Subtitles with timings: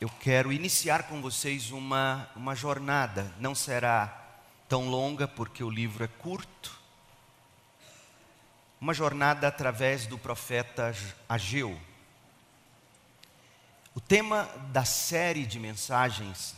[0.00, 3.32] eu quero iniciar com vocês uma, uma jornada.
[3.40, 4.26] Não será
[4.68, 6.78] tão longa, porque o livro é curto.
[8.80, 10.94] Uma jornada através do profeta
[11.28, 11.78] Ageu.
[13.92, 16.54] O tema da série de mensagens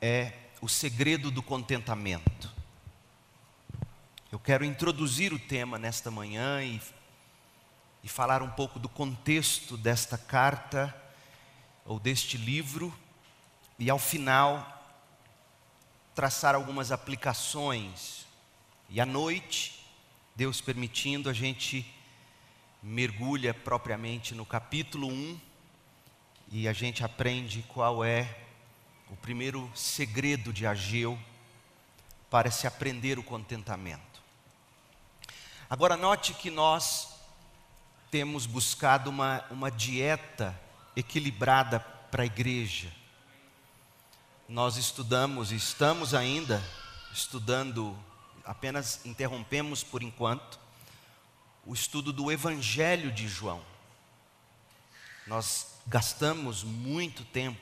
[0.00, 0.32] é
[0.62, 2.50] o segredo do contentamento.
[4.32, 6.80] Eu quero introduzir o tema nesta manhã e,
[8.02, 11.03] e falar um pouco do contexto desta carta
[11.84, 12.92] ou deste livro
[13.78, 14.70] e ao final
[16.14, 18.26] traçar algumas aplicações.
[18.88, 19.84] E à noite,
[20.34, 21.86] Deus permitindo, a gente
[22.82, 25.40] mergulha propriamente no capítulo 1
[26.52, 28.38] e a gente aprende qual é
[29.10, 31.18] o primeiro segredo de Ageu
[32.30, 34.22] para se aprender o contentamento.
[35.68, 37.08] Agora, note que nós
[38.10, 40.58] temos buscado uma, uma dieta
[40.96, 41.80] equilibrada
[42.10, 42.92] para a igreja.
[44.48, 46.62] Nós estudamos e estamos ainda
[47.12, 47.96] estudando,
[48.44, 50.58] apenas interrompemos por enquanto,
[51.64, 53.62] o estudo do Evangelho de João.
[55.26, 57.60] Nós gastamos muito tempo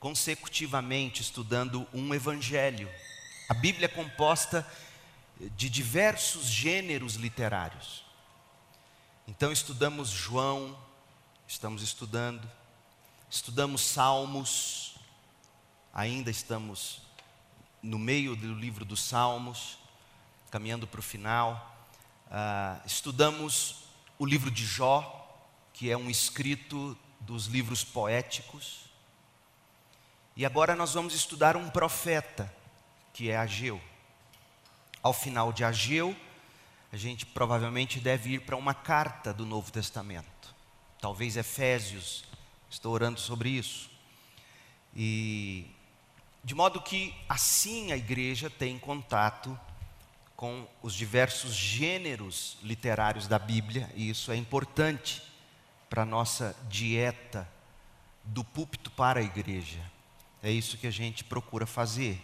[0.00, 2.88] consecutivamente estudando um Evangelho.
[3.48, 4.66] A Bíblia é composta
[5.38, 8.04] de diversos gêneros literários.
[9.28, 10.76] Então estudamos João,
[11.46, 12.48] estamos estudando,
[13.30, 14.96] estudamos Salmos,
[15.92, 17.02] ainda estamos
[17.82, 19.78] no meio do livro dos Salmos,
[20.50, 21.76] caminhando para o final.
[22.26, 23.84] Uh, estudamos
[24.18, 25.26] o livro de Jó,
[25.72, 28.80] que é um escrito dos livros poéticos.
[30.36, 32.52] E agora nós vamos estudar um profeta,
[33.12, 33.80] que é Ageu
[35.06, 36.16] ao final de Ageu,
[36.92, 40.35] a gente provavelmente deve ir para uma carta do Novo Testamento.
[41.00, 42.24] Talvez Efésios,
[42.70, 43.90] estou orando sobre isso.
[44.94, 45.66] E
[46.42, 49.58] de modo que assim a igreja tem contato
[50.36, 55.22] com os diversos gêneros literários da Bíblia, e isso é importante
[55.88, 57.48] para a nossa dieta
[58.22, 59.80] do púlpito para a igreja.
[60.42, 62.20] É isso que a gente procura fazer.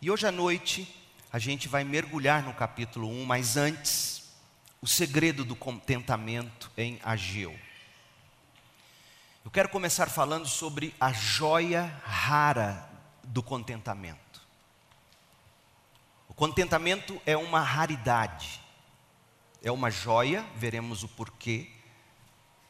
[0.00, 0.86] E hoje à noite
[1.32, 4.32] a gente vai mergulhar no capítulo 1, mas antes,
[4.80, 7.58] o segredo do contentamento em Ageu.
[9.44, 12.88] Eu quero começar falando sobre a joia rara
[13.22, 14.40] do contentamento.
[16.26, 18.58] O contentamento é uma raridade,
[19.62, 21.70] é uma joia, veremos o porquê.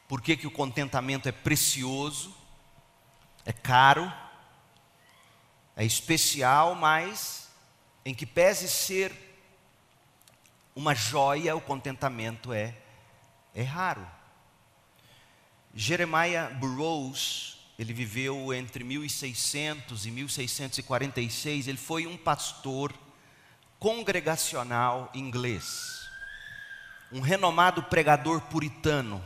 [0.05, 2.35] Por que o contentamento é precioso,
[3.45, 4.11] é caro,
[5.77, 7.49] é especial, mas
[8.03, 9.13] em que pese ser
[10.75, 12.75] uma joia, o contentamento é,
[13.53, 14.14] é raro.
[15.75, 22.93] Jeremiah Burroughs, ele viveu entre 1600 e 1646, ele foi um pastor
[23.77, 26.07] congregacional inglês,
[27.11, 29.23] um renomado pregador puritano.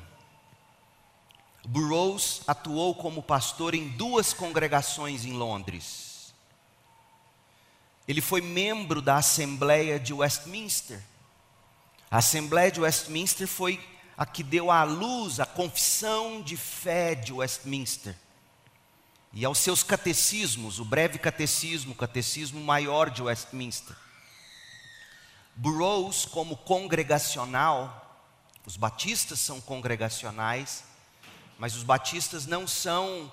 [1.67, 6.09] Burroughs atuou como pastor em duas congregações em Londres
[8.09, 10.99] ele foi membro da Assembleia de Westminster.
[12.09, 13.79] A Assembleia de Westminster foi
[14.19, 18.13] a que deu à luz a confissão de fé de Westminster.
[19.31, 23.95] E aos seus catecismos, o breve catecismo, o catecismo maior de Westminster.
[25.55, 28.21] Burroughs, como congregacional,
[28.65, 30.83] os batistas são congregacionais,
[31.57, 33.31] mas os batistas não são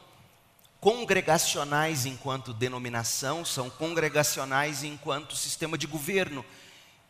[0.81, 6.45] congregacionais enquanto denominação, são congregacionais enquanto sistema de governo.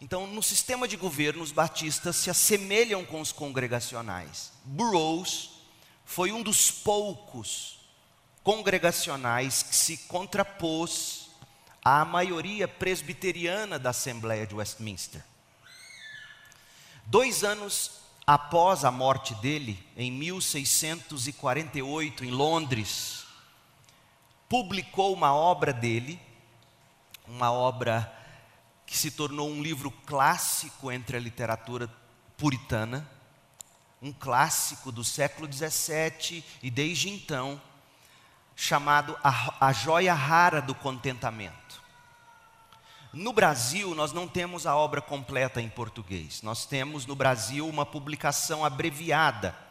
[0.00, 4.52] Então, no sistema de governo, os batistas se assemelham com os congregacionais.
[4.64, 5.50] Burroughs
[6.04, 7.80] foi um dos poucos
[8.42, 11.30] congregacionais que se contrapôs
[11.84, 15.24] à maioria presbiteriana da Assembleia de Westminster.
[17.06, 17.92] Dois anos
[18.26, 23.24] após a morte dele, em 1648, em Londres,
[24.48, 26.20] publicou uma obra dele,
[27.26, 28.12] uma obra
[28.86, 31.90] que se tornou um livro clássico entre a literatura
[32.36, 33.10] puritana,
[34.00, 37.60] um clássico do século XVII e desde então,
[38.54, 41.82] chamado A, a Joia Rara do Contentamento.
[43.12, 47.84] No Brasil, nós não temos a obra completa em português, nós temos no Brasil uma
[47.84, 49.66] publicação abreviada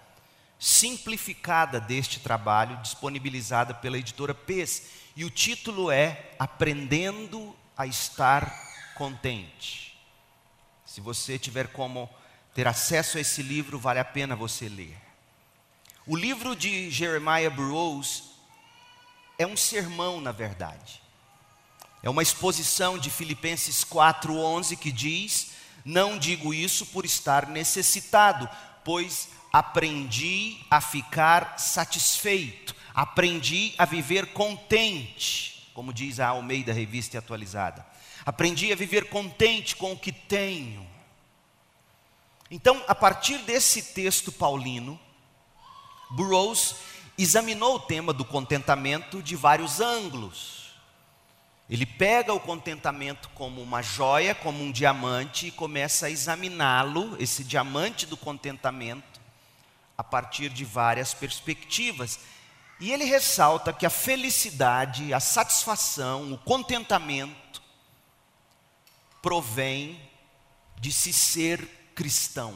[0.58, 4.84] simplificada deste trabalho, disponibilizada pela editora PES,
[5.16, 9.96] e o título é Aprendendo a Estar Contente.
[10.86, 12.10] Se você tiver como
[12.54, 14.98] ter acesso a esse livro, vale a pena você ler.
[16.08, 18.24] O livro de Jeremiah Burroughs
[19.38, 21.02] é um sermão, na verdade.
[22.02, 25.52] É uma exposição de Filipenses 4:11 que diz:
[25.84, 28.50] "Não digo isso por estar necessitado,
[28.86, 37.86] pois aprendi a ficar satisfeito, aprendi a viver contente", como diz a Almeida Revista Atualizada.
[38.26, 40.86] Aprendi a viver contente com o que tenho.
[42.50, 45.00] Então, a partir desse texto paulino,
[46.10, 46.76] Burroughs
[47.18, 50.74] examinou o tema do contentamento de vários ângulos.
[51.70, 57.44] Ele pega o contentamento como uma joia, como um diamante, e começa a examiná-lo, esse
[57.44, 59.20] diamante do contentamento,
[59.98, 62.20] a partir de várias perspectivas.
[62.80, 67.45] E ele ressalta que a felicidade, a satisfação, o contentamento
[69.26, 70.00] provém
[70.80, 72.54] de se ser cristão.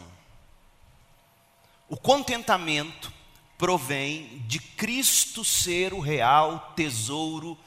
[1.87, 3.11] O contentamento
[3.57, 7.57] provém de Cristo ser o real tesouro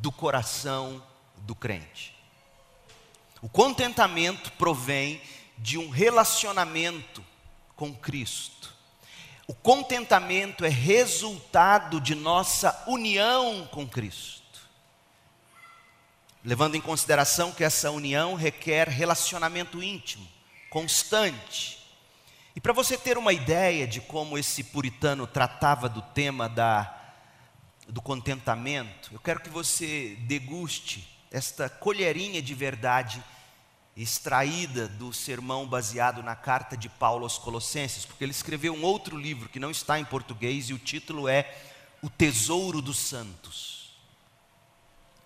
[0.00, 1.04] do coração
[1.40, 2.16] do crente.
[3.42, 5.20] O contentamento provém
[5.58, 7.22] de um relacionamento
[7.76, 8.74] com Cristo.
[9.46, 14.37] O contentamento é resultado de nossa união com Cristo.
[16.44, 20.26] Levando em consideração que essa união requer relacionamento íntimo,
[20.70, 21.78] constante,
[22.58, 26.92] e para você ter uma ideia de como esse puritano tratava do tema da,
[27.86, 33.22] do contentamento, eu quero que você deguste esta colherinha de verdade
[33.96, 39.16] extraída do sermão baseado na carta de Paulo aos Colossenses, porque ele escreveu um outro
[39.16, 41.56] livro que não está em português e o título é
[42.02, 43.77] O Tesouro dos Santos.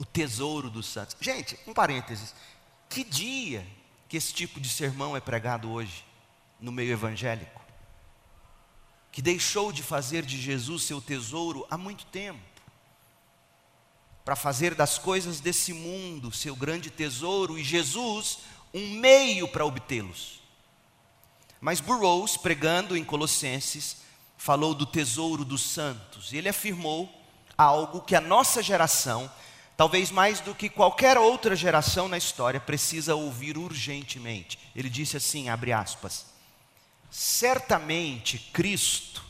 [0.02, 1.16] O Tesouro dos Santos.
[1.20, 2.34] Gente, um parênteses.
[2.88, 3.64] Que dia
[4.08, 6.04] que esse tipo de sermão é pregado hoje?
[6.62, 7.60] no meio evangélico,
[9.10, 12.40] que deixou de fazer de Jesus seu tesouro há muito tempo,
[14.24, 18.38] para fazer das coisas desse mundo seu grande tesouro e Jesus
[18.72, 20.40] um meio para obtê-los.
[21.60, 23.96] Mas Burroughs, pregando em Colossenses,
[24.38, 27.12] falou do tesouro dos santos, e ele afirmou
[27.58, 29.28] algo que a nossa geração,
[29.76, 34.58] talvez mais do que qualquer outra geração na história, precisa ouvir urgentemente.
[34.74, 36.26] Ele disse assim, abre aspas:
[37.10, 39.22] Certamente Cristo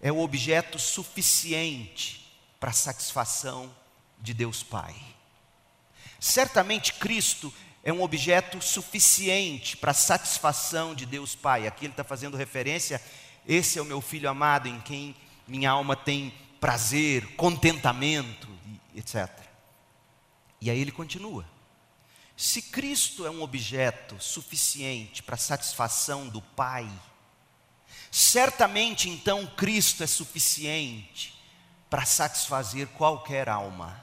[0.00, 2.26] é o objeto suficiente
[2.60, 3.74] para a satisfação
[4.20, 4.94] de Deus Pai.
[6.20, 11.66] Certamente Cristo é um objeto suficiente para a satisfação de Deus Pai.
[11.66, 13.00] Aqui ele está fazendo referência,
[13.46, 15.14] esse é o meu filho amado em quem
[15.46, 18.48] minha alma tem prazer, contentamento,
[18.94, 19.30] etc.
[20.60, 21.44] E aí ele continua.
[22.36, 26.88] Se Cristo é um objeto suficiente para a satisfação do Pai,
[28.10, 31.34] certamente então Cristo é suficiente
[31.90, 34.00] para satisfazer qualquer alma.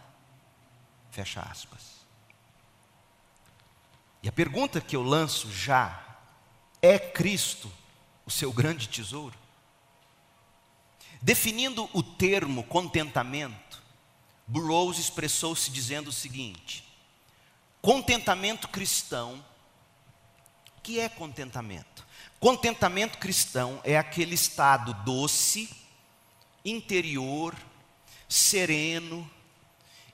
[1.11, 1.95] Fecha aspas.
[4.21, 6.17] E a pergunta que eu lanço já
[6.81, 7.71] é Cristo
[8.25, 9.37] o seu grande tesouro?
[11.21, 13.64] Definindo o termo contentamento,
[14.47, 16.83] Burroughs expressou-se dizendo o seguinte:
[17.81, 19.43] Contentamento cristão.
[20.77, 22.05] O que é contentamento?
[22.39, 25.69] Contentamento cristão é aquele estado doce,
[26.63, 27.55] interior,
[28.29, 29.29] sereno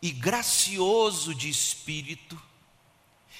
[0.01, 2.41] e gracioso de espírito,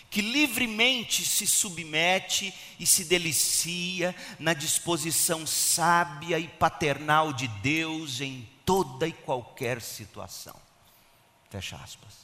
[0.10, 8.48] que livremente se submete e se delicia na disposição sábia e paternal de Deus em
[8.66, 10.71] toda e qualquer situação.
[11.52, 12.22] Fecha aspas.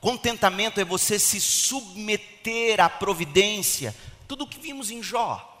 [0.00, 3.94] Contentamento é você se submeter à providência,
[4.26, 5.52] tudo o que vimos em Jó.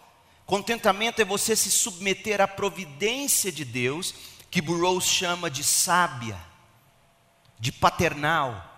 [0.44, 4.12] Contentamento é você se submeter à providência de Deus,
[4.50, 6.36] que Burroughs chama de sábia,
[7.60, 8.72] de paternal.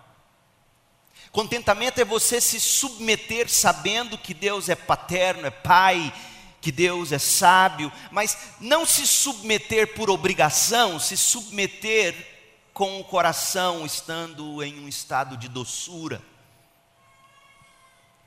[1.31, 6.13] Contentamento é você se submeter sabendo que Deus é paterno, é pai,
[6.61, 12.36] que Deus é sábio, mas não se submeter por obrigação, se submeter
[12.77, 16.21] com o coração estando em um estado de doçura,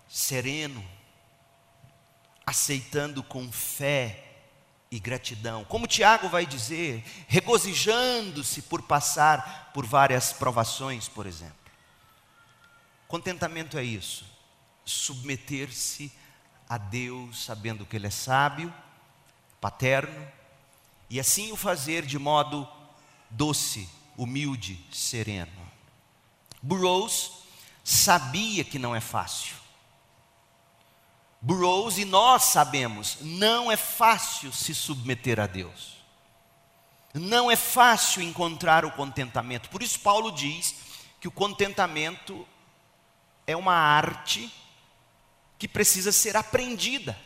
[0.08, 0.84] sereno,
[2.44, 4.24] aceitando com fé
[4.90, 5.64] e gratidão.
[5.66, 11.54] Como Tiago vai dizer, regozijando-se por passar por várias provações, por exemplo.
[13.06, 14.26] Contentamento é isso,
[14.84, 16.10] submeter-se
[16.68, 18.74] a Deus, sabendo que Ele é sábio,
[19.60, 20.26] paterno,
[21.08, 22.68] e assim o fazer de modo
[23.30, 25.50] doce, humilde, sereno.
[26.62, 27.32] Burroughs
[27.82, 29.56] sabia que não é fácil.
[31.40, 35.96] Burroughs e nós sabemos, não é fácil se submeter a Deus.
[37.14, 39.68] Não é fácil encontrar o contentamento.
[39.70, 40.76] Por isso, Paulo diz
[41.18, 42.46] que o contentamento
[43.46, 44.52] é uma arte
[45.58, 47.18] que precisa ser aprendida.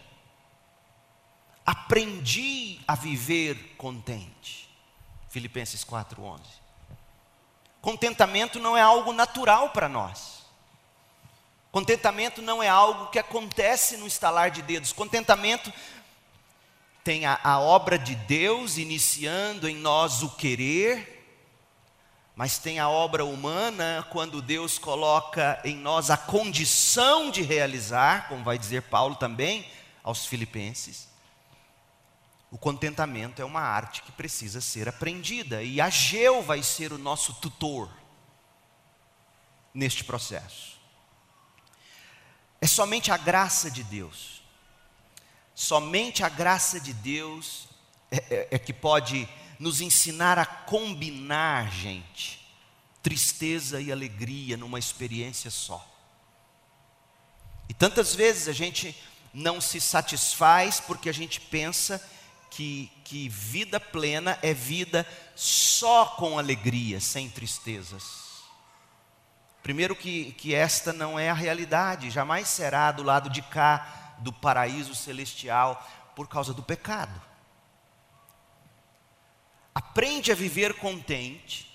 [1.66, 4.68] Aprendi a viver contente.
[5.28, 6.63] Filipenses 4:11.
[7.84, 10.46] Contentamento não é algo natural para nós.
[11.70, 14.90] Contentamento não é algo que acontece no estalar de dedos.
[14.90, 15.70] Contentamento
[17.04, 21.28] tem a, a obra de Deus iniciando em nós o querer,
[22.34, 28.42] mas tem a obra humana quando Deus coloca em nós a condição de realizar, como
[28.42, 29.70] vai dizer Paulo também
[30.02, 31.06] aos Filipenses.
[32.54, 37.34] O contentamento é uma arte que precisa ser aprendida, e Ageu vai ser o nosso
[37.34, 37.90] tutor
[39.74, 40.78] neste processo.
[42.60, 44.40] É somente a graça de Deus,
[45.52, 47.66] somente a graça de Deus
[48.08, 52.48] é, é, é que pode nos ensinar a combinar, gente,
[53.02, 55.84] tristeza e alegria numa experiência só.
[57.68, 58.96] E tantas vezes a gente
[59.32, 62.00] não se satisfaz porque a gente pensa
[62.54, 68.42] que, que vida plena é vida só com alegria, sem tristezas.
[69.62, 74.32] Primeiro, que, que esta não é a realidade, jamais será do lado de cá do
[74.32, 77.20] paraíso celestial por causa do pecado
[79.74, 81.73] aprende a viver contente,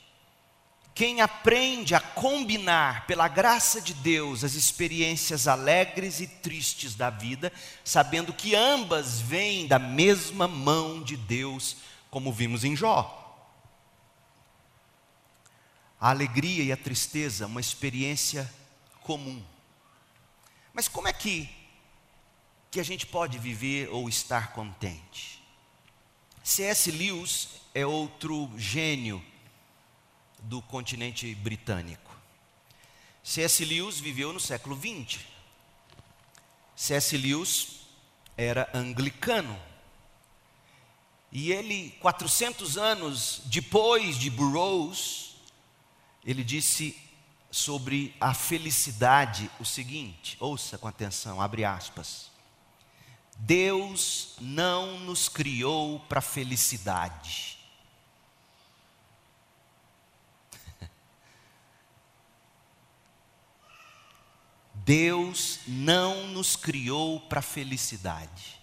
[1.00, 7.54] quem aprende a combinar, pela graça de Deus, as experiências alegres e tristes da vida,
[7.86, 11.78] sabendo que ambas vêm da mesma mão de Deus,
[12.12, 13.16] como vimos em Jó.
[15.98, 18.54] A alegria e a tristeza, uma experiência
[19.00, 19.42] comum.
[20.74, 21.50] Mas como é que,
[22.70, 25.42] que a gente pode viver ou estar contente?
[26.44, 26.92] C.S.
[26.92, 29.24] Lewis é outro gênio
[30.42, 32.16] do continente britânico.
[33.24, 33.64] C.S.
[33.66, 35.20] Lewis viveu no século XX.
[36.76, 37.18] C.S.
[37.18, 37.82] Lewis
[38.38, 39.60] era anglicano.
[41.32, 45.36] E ele, 400 anos depois de Burroughs,
[46.26, 46.98] ele disse
[47.52, 52.30] sobre a felicidade o seguinte: ouça com atenção, abre aspas.
[53.38, 57.49] Deus não nos criou para felicidade.
[64.90, 68.60] Deus não nos criou para felicidade.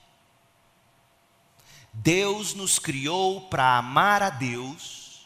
[1.93, 5.25] Deus nos criou para amar a Deus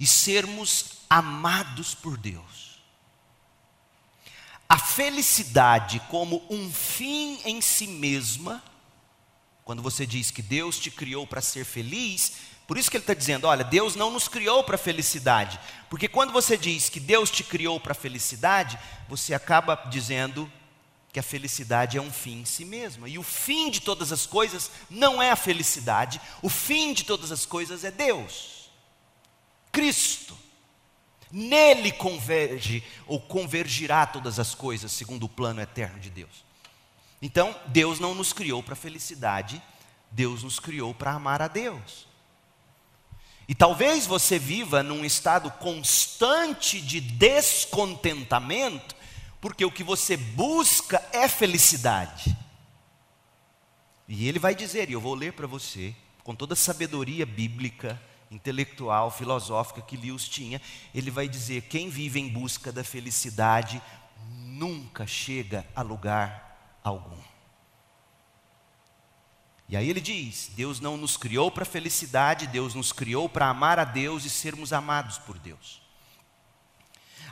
[0.00, 2.80] e sermos amados por Deus.
[4.66, 8.64] A felicidade como um fim em si mesma,
[9.62, 12.32] quando você diz que Deus te criou para ser feliz,
[12.70, 15.58] por isso que ele está dizendo: olha, Deus não nos criou para felicidade.
[15.88, 20.48] Porque quando você diz que Deus te criou para felicidade, você acaba dizendo
[21.12, 23.08] que a felicidade é um fim em si mesma.
[23.08, 27.32] E o fim de todas as coisas não é a felicidade, o fim de todas
[27.32, 28.70] as coisas é Deus.
[29.72, 30.38] Cristo.
[31.28, 36.44] Nele converge ou convergirá todas as coisas, segundo o plano eterno de Deus.
[37.20, 39.60] Então, Deus não nos criou para felicidade,
[40.08, 42.08] Deus nos criou para amar a Deus.
[43.50, 48.94] E talvez você viva num estado constante de descontentamento,
[49.40, 52.38] porque o que você busca é felicidade.
[54.06, 55.92] E ele vai dizer, e eu vou ler para você,
[56.22, 60.62] com toda a sabedoria bíblica, intelectual, filosófica que Lewis tinha,
[60.94, 63.82] ele vai dizer: quem vive em busca da felicidade
[64.28, 67.29] nunca chega a lugar algum.
[69.70, 73.78] E aí ele diz: Deus não nos criou para felicidade, Deus nos criou para amar
[73.78, 75.80] a Deus e sermos amados por Deus.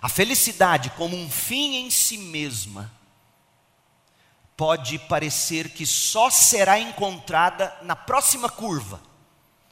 [0.01, 2.93] A felicidade, como um fim em si mesma,
[4.57, 9.03] pode parecer que só será encontrada na próxima curva.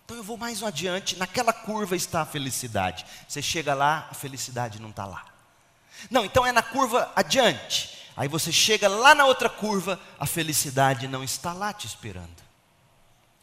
[0.04, 3.06] Então eu vou mais adiante, naquela curva está a felicidade.
[3.28, 5.24] Você chega lá, a felicidade não está lá.
[6.10, 7.96] Não, então é na curva adiante.
[8.16, 12.45] Aí você chega lá na outra curva, a felicidade não está lá te esperando.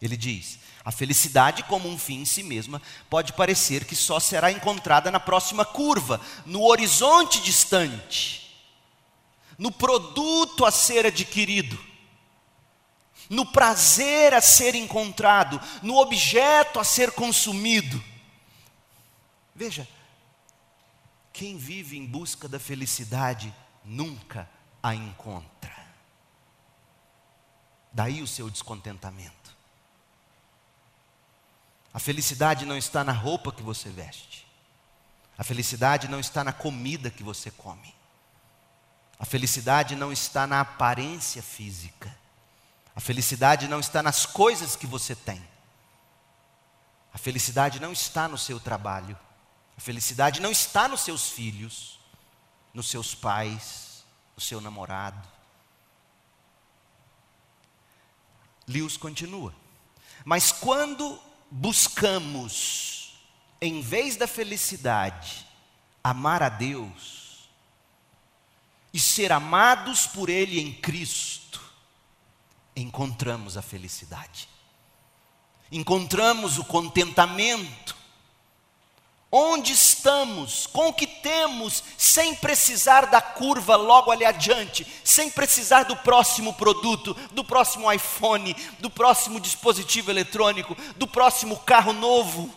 [0.03, 4.51] Ele diz: a felicidade, como um fim em si mesma, pode parecer que só será
[4.51, 8.53] encontrada na próxima curva, no horizonte distante,
[9.57, 11.79] no produto a ser adquirido,
[13.29, 18.03] no prazer a ser encontrado, no objeto a ser consumido.
[19.55, 19.87] Veja,
[21.31, 23.55] quem vive em busca da felicidade
[23.85, 24.49] nunca
[24.81, 25.73] a encontra.
[27.93, 29.42] Daí o seu descontentamento.
[31.93, 34.47] A felicidade não está na roupa que você veste.
[35.37, 37.93] A felicidade não está na comida que você come.
[39.19, 42.13] A felicidade não está na aparência física.
[42.95, 45.41] A felicidade não está nas coisas que você tem.
[47.13, 49.17] A felicidade não está no seu trabalho.
[49.77, 51.99] A felicidade não está nos seus filhos,
[52.73, 54.03] nos seus pais,
[54.35, 55.27] no seu namorado.
[58.67, 59.53] Lewis continua.
[60.25, 61.19] Mas quando
[61.55, 63.13] buscamos,
[63.61, 65.45] em vez da felicidade,
[66.03, 67.47] amar a Deus
[68.91, 71.61] e ser amados por Ele em Cristo,
[72.75, 74.49] encontramos a felicidade,
[75.71, 77.95] encontramos o contentamento,
[79.35, 85.85] onde estamos, com o que temos, sem precisar da curva logo ali adiante, sem precisar
[85.85, 92.53] do próximo produto, do próximo iPhone, do próximo dispositivo eletrônico, do próximo carro novo.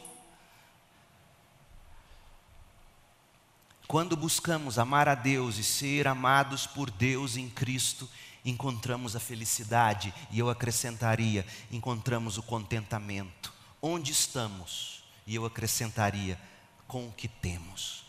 [3.89, 8.07] Quando buscamos amar a Deus e ser amados por Deus em Cristo,
[8.45, 13.51] encontramos a felicidade, e eu acrescentaria, encontramos o contentamento.
[13.81, 15.03] Onde estamos?
[15.27, 16.39] E eu acrescentaria,
[16.87, 18.05] com o que temos.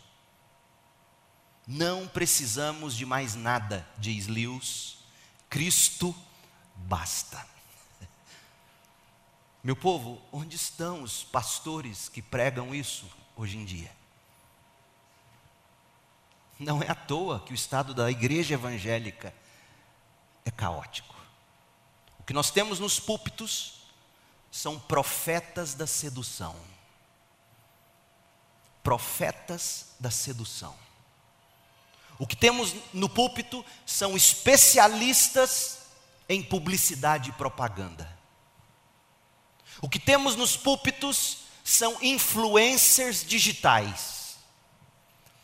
[1.65, 4.99] Não precisamos de mais nada, diz Lewis,
[5.49, 6.15] Cristo
[6.75, 7.45] basta.
[9.63, 13.05] Meu povo, onde estão os pastores que pregam isso
[13.35, 13.91] hoje em dia?
[16.59, 19.33] Não é à toa que o estado da igreja evangélica
[20.45, 21.15] é caótico.
[22.19, 23.81] O que nós temos nos púlpitos
[24.49, 26.55] são profetas da sedução
[28.87, 30.73] profetas da sedução.
[32.17, 35.79] O que temos no púlpito são especialistas
[36.29, 38.09] em publicidade e propaganda.
[39.81, 44.37] O que temos nos púlpitos são influencers digitais.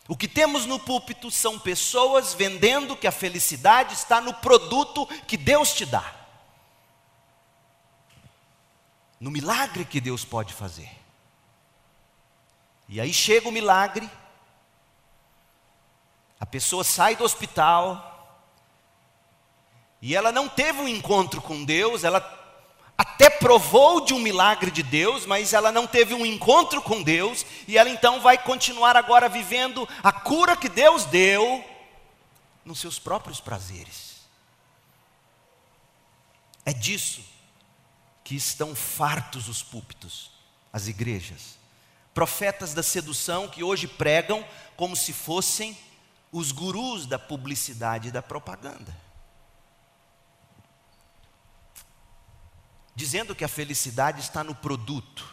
[0.08, 5.36] O que temos no púlpito são pessoas vendendo que a felicidade está no produto que
[5.36, 6.14] Deus te dá.
[9.20, 11.03] No milagre que Deus pode fazer.
[12.88, 14.08] E aí chega o milagre,
[16.38, 18.10] a pessoa sai do hospital,
[20.02, 22.20] e ela não teve um encontro com Deus, ela
[22.96, 27.44] até provou de um milagre de Deus, mas ela não teve um encontro com Deus,
[27.66, 31.64] e ela então vai continuar agora vivendo a cura que Deus deu
[32.64, 34.14] nos seus próprios prazeres.
[36.66, 37.24] É disso
[38.22, 40.30] que estão fartos os púlpitos,
[40.72, 41.63] as igrejas
[42.14, 44.46] profetas da sedução que hoje pregam
[44.76, 45.76] como se fossem
[46.30, 48.96] os gurus da publicidade e da propaganda.
[52.94, 55.28] Dizendo que a felicidade está no produto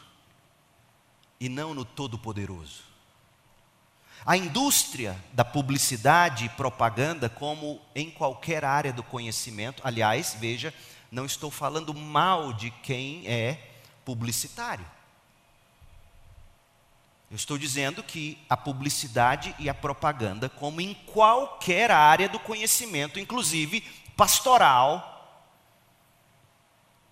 [1.39, 2.84] e não no Todo-Poderoso.
[4.26, 10.74] A indústria da publicidade e propaganda, como em qualquer área do conhecimento, aliás, veja,
[11.12, 14.86] não estou falando mal de quem é publicitário.
[17.32, 23.22] Eu estou dizendo que a publicidade e a propaganda, como em qualquer área do conhecimento,
[23.22, 23.80] inclusive
[24.17, 25.08] pastoral,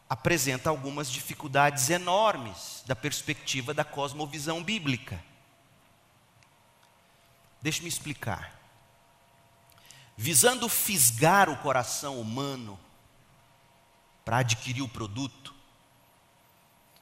[0.09, 5.23] apresenta algumas dificuldades enormes da perspectiva da cosmovisão bíblica.
[7.61, 8.59] Deixe-me explicar.
[10.17, 12.77] Visando fisgar o coração humano
[14.25, 15.55] para adquirir o produto,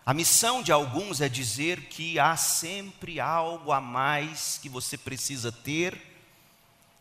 [0.08, 5.52] a missão de alguns é dizer que há sempre algo a mais que você precisa
[5.52, 6.02] ter,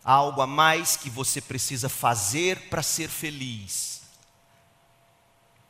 [0.02, 4.02] algo a mais que você precisa fazer para ser feliz.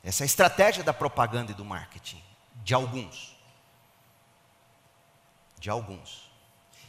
[0.03, 2.23] Essa é a estratégia da propaganda e do marketing,
[2.65, 3.37] de alguns.
[5.61, 6.31] De alguns.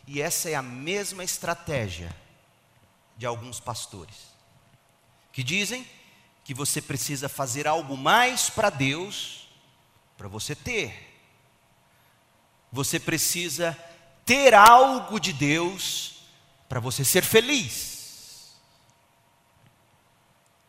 [0.07, 2.15] E essa é a mesma estratégia
[3.17, 4.33] de alguns pastores,
[5.33, 5.85] que dizem
[6.45, 9.46] que você precisa fazer algo mais para Deus
[10.17, 11.21] para você ter.
[12.71, 13.77] Você precisa
[14.25, 16.23] ter algo de Deus
[16.67, 17.97] para você ser feliz.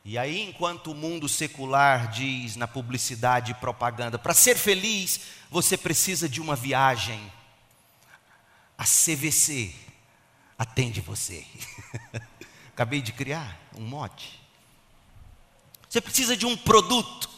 [0.04, 5.76] E aí, enquanto o mundo secular diz na publicidade e propaganda, para ser feliz, você
[5.76, 7.20] precisa de uma viagem.
[8.76, 9.74] A CVC
[10.56, 11.44] atende você.
[12.72, 14.40] Acabei de criar um mote.
[15.88, 17.28] Você precisa de um produto.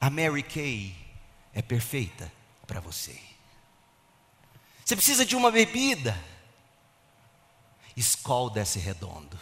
[0.00, 0.94] A Mary Kay
[1.52, 2.32] é perfeita
[2.66, 3.18] para você.
[4.84, 6.16] Você precisa de uma bebida.
[7.96, 9.38] Skol desce redondo.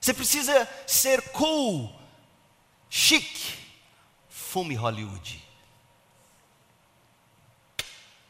[0.00, 1.92] Você precisa ser cool,
[2.88, 3.58] chique,
[4.48, 5.44] perfume Hollywood.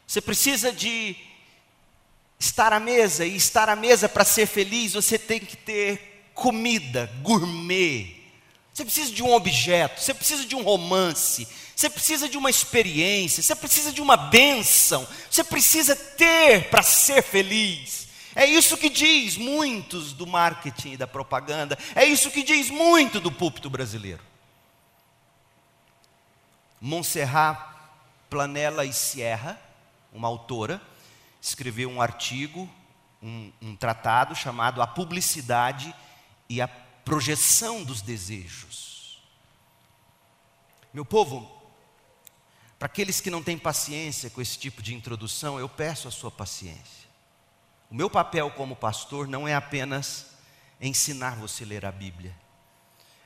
[0.05, 1.15] Você precisa de
[2.37, 7.05] estar à mesa, e estar à mesa para ser feliz, você tem que ter comida
[7.21, 8.18] gourmet.
[8.79, 13.43] Você precisa de um objeto, você precisa de um romance, você precisa de uma experiência,
[13.43, 18.07] você precisa de uma bênção, você precisa ter para ser feliz.
[18.33, 23.19] É isso que diz muitos do marketing e da propaganda, é isso que diz muito
[23.19, 24.23] do púlpito brasileiro.
[26.79, 27.59] Montserrat
[28.29, 29.59] Planella e Sierra,
[30.13, 30.81] uma autora,
[31.41, 32.69] escreveu um artigo,
[33.21, 35.93] um, um tratado chamado A Publicidade
[36.47, 36.69] e a
[37.03, 39.21] Projeção dos Desejos.
[40.93, 41.59] Meu povo,
[42.77, 46.31] para aqueles que não têm paciência com esse tipo de introdução, eu peço a sua
[46.31, 47.09] paciência.
[47.89, 50.27] O meu papel como pastor não é apenas
[50.79, 52.35] ensinar você a ler a Bíblia,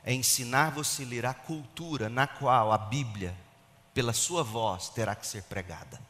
[0.02, 3.36] é ensinar você a ler a cultura na qual a Bíblia,
[3.92, 6.00] pela sua voz, terá que ser pregada.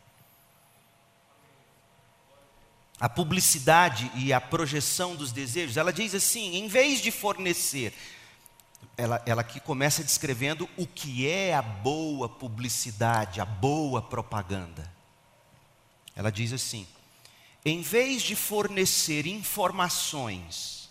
[3.00, 7.92] A publicidade e a projeção dos desejos, ela diz assim: em vez de fornecer,
[8.96, 14.92] ela, ela aqui começa descrevendo o que é a boa publicidade, a boa propaganda.
[16.14, 16.86] Ela diz assim:
[17.64, 20.88] em vez de fornecer informações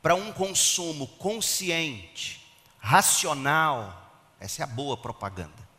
[0.00, 2.44] para um consumo consciente,
[2.78, 5.71] racional, essa é a boa propaganda.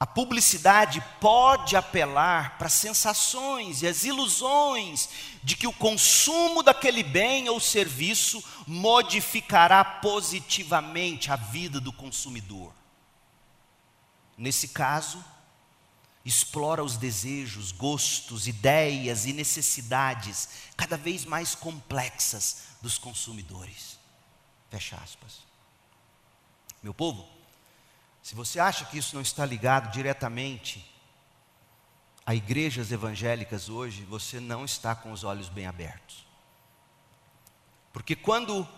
[0.00, 5.08] A publicidade pode apelar para sensações e as ilusões
[5.42, 12.72] de que o consumo daquele bem ou serviço modificará positivamente a vida do consumidor.
[14.36, 15.24] Nesse caso,
[16.24, 23.98] explora os desejos, gostos, ideias e necessidades cada vez mais complexas dos consumidores.
[24.70, 25.40] Fecha aspas.
[26.80, 27.37] Meu povo,
[28.28, 30.84] se você acha que isso não está ligado diretamente
[32.26, 36.26] a igrejas evangélicas hoje, você não está com os olhos bem abertos.
[37.90, 38.68] Porque quando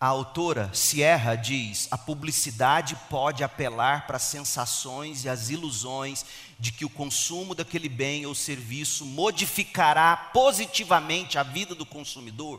[0.00, 6.24] a autora Sierra diz: a publicidade pode apelar para as sensações e as ilusões
[6.58, 12.58] de que o consumo daquele bem ou serviço modificará positivamente a vida do consumidor.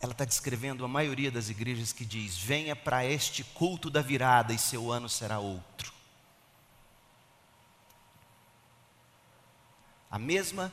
[0.00, 4.52] Ela está descrevendo a maioria das igrejas que diz: venha para este culto da virada
[4.52, 5.92] e seu ano será outro.
[10.10, 10.72] A mesma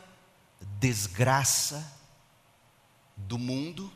[0.80, 2.00] desgraça
[3.16, 3.92] do mundo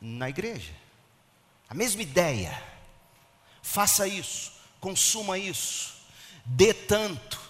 [0.00, 0.74] na igreja.
[1.68, 2.72] A mesma ideia.
[3.62, 6.04] Faça isso, consuma isso,
[6.44, 7.40] dê tanto,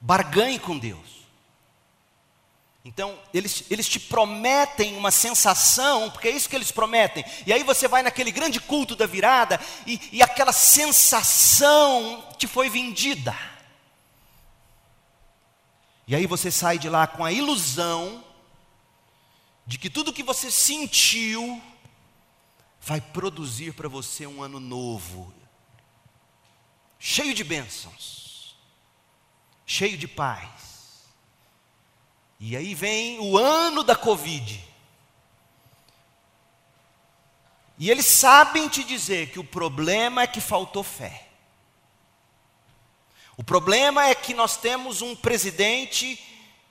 [0.00, 1.13] barganhe com Deus.
[2.84, 7.24] Então, eles, eles te prometem uma sensação, porque é isso que eles prometem.
[7.46, 12.68] E aí você vai naquele grande culto da virada e, e aquela sensação te foi
[12.68, 13.34] vendida.
[16.06, 18.22] E aí você sai de lá com a ilusão
[19.66, 21.62] de que tudo que você sentiu
[22.82, 25.32] vai produzir para você um ano novo,
[26.98, 28.54] cheio de bênçãos,
[29.64, 30.73] cheio de paz.
[32.46, 34.62] E aí vem o ano da Covid.
[37.78, 41.26] E eles sabem te dizer que o problema é que faltou fé.
[43.34, 46.22] O problema é que nós temos um presidente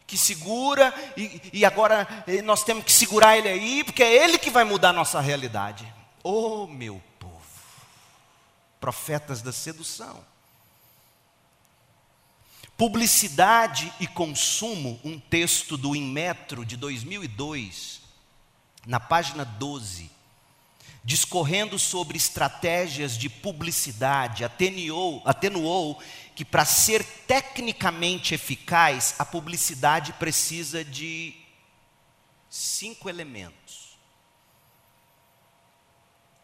[0.06, 4.38] que segura, e, e agora eh, nós temos que segurar ele aí, porque é ele
[4.38, 5.92] que vai mudar a nossa realidade.
[6.24, 7.42] Oh, meu povo,
[8.80, 10.24] profetas da sedução.
[12.84, 18.02] Publicidade e consumo, um texto do Inmetro de 2002,
[18.86, 20.12] na página 12,
[21.02, 26.04] discorrendo sobre estratégias de publicidade, atenuou, atenuou
[26.36, 31.34] que para ser tecnicamente eficaz, a publicidade precisa de
[32.50, 33.98] cinco elementos.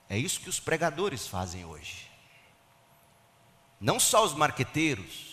[0.08, 2.10] É isso que os pregadores fazem hoje.
[3.78, 5.29] Não só os marqueteiros,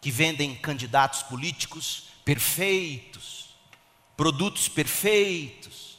[0.00, 3.54] que vendem candidatos políticos perfeitos,
[4.16, 5.98] produtos perfeitos.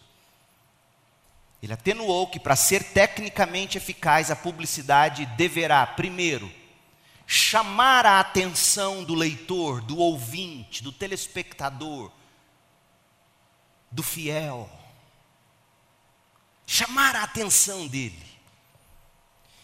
[1.61, 6.51] Ele atenuou que para ser tecnicamente eficaz, a publicidade deverá, primeiro,
[7.27, 12.11] chamar a atenção do leitor, do ouvinte, do telespectador,
[13.91, 14.69] do fiel.
[16.65, 18.30] Chamar a atenção dele.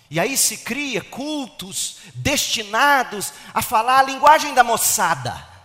[0.10, 5.58] E aí se cria cultos destinados a falar a linguagem da moçada.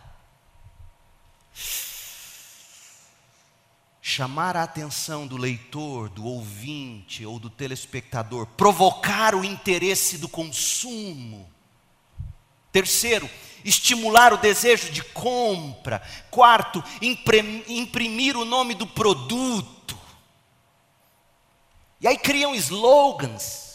[4.04, 11.48] chamar a atenção do leitor, do ouvinte ou do telespectador, provocar o interesse do consumo.
[12.72, 13.30] Terceiro,
[13.64, 16.02] estimular o desejo de compra.
[16.30, 19.96] Quarto, imprimir o nome do produto.
[22.00, 23.71] E aí criam slogans.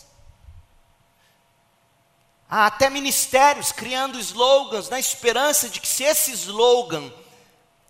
[2.49, 7.11] Há até ministérios criando slogans na esperança de que se esse slogan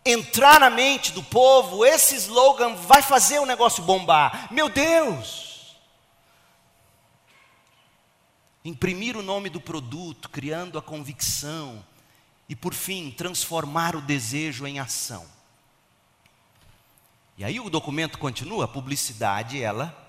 [0.04, 4.48] entrar na mente do povo, esse slogan vai fazer o negócio bombar.
[4.52, 5.78] Meu Deus!
[8.65, 11.86] Imprimir o nome do produto, criando a convicção
[12.50, 15.26] e, por fim, transformar o desejo em ação.
[17.38, 20.06] E aí o documento continua, a publicidade, ela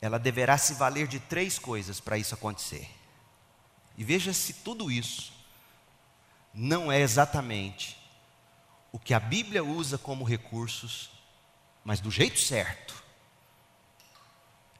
[0.00, 2.95] ela deverá se valer de três coisas para isso acontecer.
[3.96, 5.32] E veja se tudo isso
[6.52, 7.96] não é exatamente
[8.92, 11.10] o que a Bíblia usa como recursos,
[11.84, 12.94] mas do jeito certo.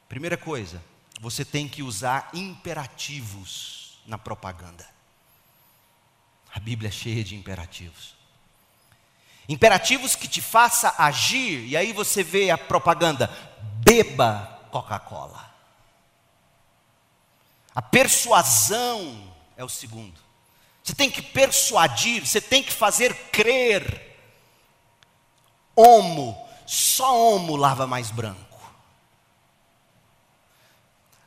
[0.09, 0.83] Primeira coisa,
[1.21, 4.87] você tem que usar imperativos na propaganda.
[6.55, 8.15] A Bíblia é cheia de imperativos.
[9.49, 13.29] Imperativos que te faça agir, e aí você vê a propaganda:
[13.85, 15.55] beba Coca-Cola.
[17.77, 20.19] A persuasão é o segundo.
[20.83, 24.19] Você tem que persuadir, você tem que fazer crer.
[25.75, 28.41] Homo, só homo lava mais branco.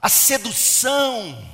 [0.02, 1.48] A sedução,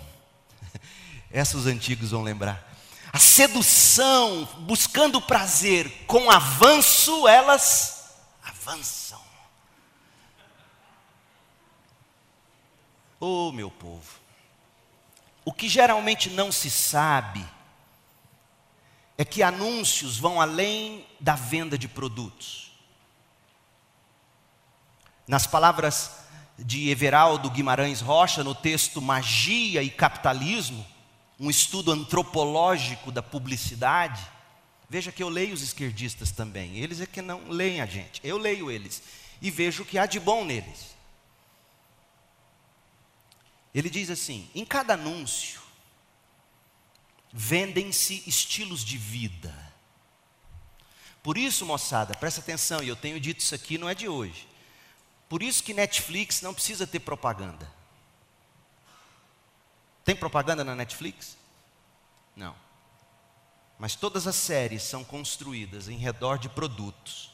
[1.30, 2.66] essa os antigos vão lembrar.
[3.12, 9.22] A sedução, buscando prazer com avanço, elas avançam.
[13.20, 14.25] Oh, meu povo,
[15.46, 17.46] o que geralmente não se sabe
[19.18, 22.72] é que anúncios vão além da venda de produtos.
[25.28, 26.12] Nas palavras
[26.58, 30.86] de Everaldo Guimarães Rocha, no texto Magia e Capitalismo,
[31.40, 34.22] um estudo antropológico da publicidade,
[34.90, 38.38] veja que eu leio os esquerdistas também, eles é que não leem a gente, eu
[38.38, 39.02] leio eles
[39.42, 40.95] e vejo o que há de bom neles.
[43.76, 45.62] Ele diz assim: em cada anúncio,
[47.32, 49.54] vendem-se estilos de vida.
[51.22, 54.48] Por isso, moçada, presta atenção, e eu tenho dito isso aqui, não é de hoje.
[55.28, 57.70] Por isso que Netflix não precisa ter propaganda.
[60.06, 61.36] Tem propaganda na Netflix?
[62.36, 62.56] Não.
[63.78, 67.32] Mas todas as séries são construídas em redor de produtos.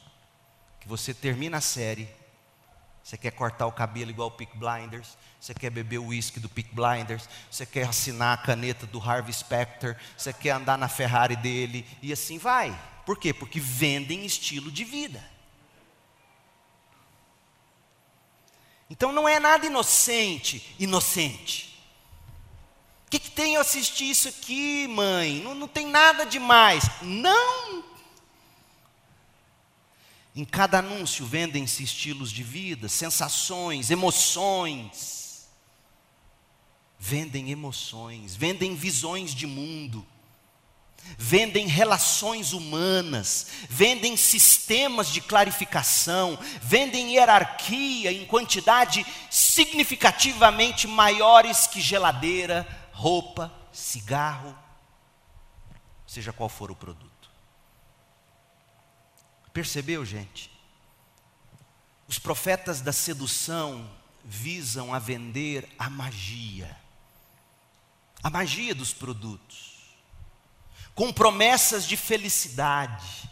[0.80, 2.08] Que você termina a série,
[3.02, 6.48] você quer cortar o cabelo igual o Peak Blinders, você quer beber o uísque do
[6.48, 11.34] Peak Blinders, você quer assinar a caneta do Harvey Specter, você quer andar na Ferrari
[11.34, 12.78] dele, e assim vai.
[13.04, 13.34] Por quê?
[13.34, 15.22] Porque vendem estilo de vida.
[18.88, 21.72] Então não é nada inocente, inocente.
[23.06, 25.40] O que, que tem eu assistir isso aqui, mãe?
[25.40, 26.84] Não, não tem nada demais.
[27.02, 27.91] Não!
[30.34, 35.22] Em cada anúncio vendem-se estilos de vida, sensações, emoções
[37.04, 40.06] vendem emoções, vendem visões de mundo,
[41.18, 52.64] vendem relações humanas, vendem sistemas de clarificação, vendem hierarquia em quantidade significativamente maiores que geladeira,
[52.92, 54.56] roupa, cigarro,
[56.06, 57.11] seja qual for o produto.
[59.52, 60.50] Percebeu, gente?
[62.08, 63.90] Os profetas da sedução
[64.24, 66.82] visam a vender a magia
[68.22, 69.72] a magia dos produtos,
[70.94, 73.28] com promessas de felicidade,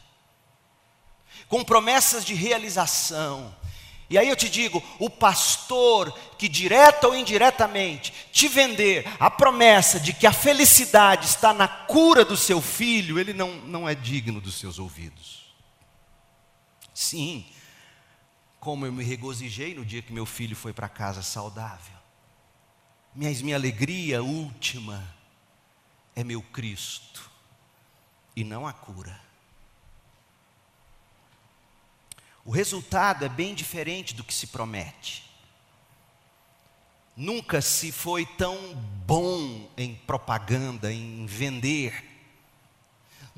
[1.48, 3.54] com promessas de realização.
[4.08, 10.00] E aí eu te digo: o pastor que direta ou indiretamente te vender a promessa
[10.00, 14.40] de que a felicidade está na cura do seu filho, ele não, não é digno
[14.40, 15.39] dos seus ouvidos.
[17.00, 17.46] Sim,
[18.60, 21.96] como eu me regozijei no dia que meu filho foi para casa saudável.
[23.16, 25.02] Mas minha alegria última
[26.14, 27.30] é meu Cristo
[28.36, 29.18] e não a cura.
[32.44, 35.24] O resultado é bem diferente do que se promete.
[37.16, 38.74] Nunca se foi tão
[39.06, 42.09] bom em propaganda, em vender.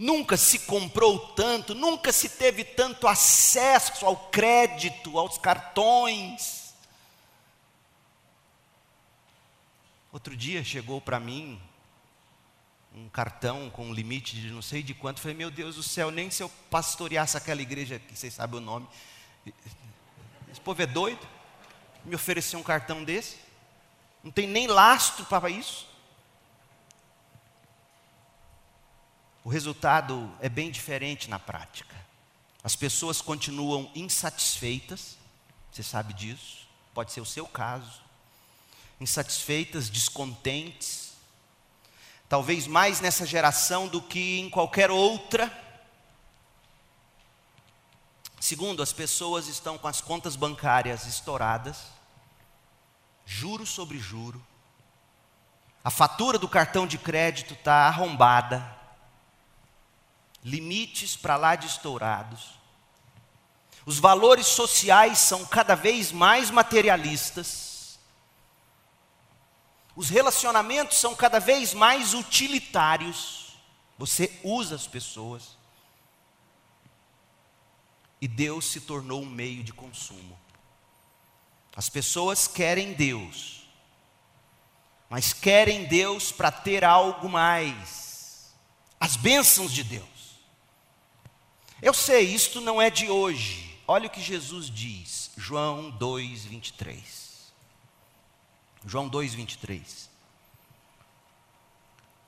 [0.03, 6.75] Nunca se comprou tanto, nunca se teve tanto acesso ao crédito, aos cartões.
[10.11, 11.63] Outro dia chegou para mim
[12.93, 15.21] um cartão com um limite de não sei de quanto.
[15.21, 18.61] Falei, meu Deus do céu, nem se eu pastoreasse aquela igreja, que vocês sabem o
[18.61, 18.89] nome,
[20.51, 21.25] Esse povo é doido?
[22.05, 23.37] Me oferecer um cartão desse?
[24.25, 25.92] Não tem nem lastro para isso.
[29.45, 31.95] O resultado é bem diferente na prática.
[32.63, 35.17] As pessoas continuam insatisfeitas,
[35.71, 38.01] você sabe disso, pode ser o seu caso.
[39.01, 41.13] Insatisfeitas, descontentes,
[42.29, 45.51] talvez mais nessa geração do que em qualquer outra.
[48.39, 51.87] Segundo, as pessoas estão com as contas bancárias estouradas,
[53.27, 54.45] juro sobre juro,
[55.85, 58.82] a fatura do cartão de crédito está arrombada,
[60.43, 62.61] limites para lá de estourados.
[63.85, 67.99] Os valores sociais são cada vez mais materialistas.
[69.95, 73.59] Os relacionamentos são cada vez mais utilitários.
[73.99, 75.57] Você usa as pessoas.
[78.21, 80.39] E Deus se tornou um meio de consumo.
[81.75, 83.67] As pessoas querem Deus,
[85.09, 88.55] mas querem Deus para ter algo mais.
[89.01, 90.12] As bênçãos de Deus.
[91.83, 93.77] Eu sei, isto não é de hoje.
[93.89, 97.53] Olha o que Jesus diz, João 2, 23.
[98.87, 100.09] João 2, 23.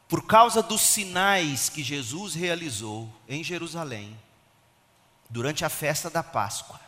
[0.08, 4.18] Por causa dos sinais que Jesus realizou em Jerusalém,
[5.30, 6.80] durante a festa da Páscoa,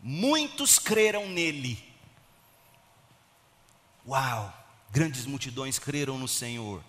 [0.00, 1.78] muitos creram nele.
[4.08, 4.50] Uau!
[4.90, 6.82] Grandes multidões creram no Senhor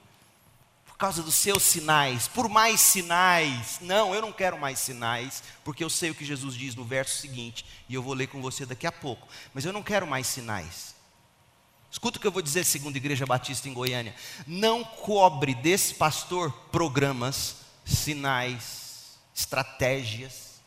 [0.97, 3.77] por causa dos seus sinais, por mais sinais.
[3.81, 7.21] Não, eu não quero mais sinais, porque eu sei o que Jesus diz no verso
[7.21, 9.27] seguinte, e eu vou ler com você daqui a pouco.
[9.53, 10.95] Mas eu não quero mais sinais.
[11.91, 14.15] Escuta o que eu vou dizer, segundo a Igreja Batista em Goiânia.
[14.47, 20.63] Não cobre desse pastor programas, sinais, estratégias,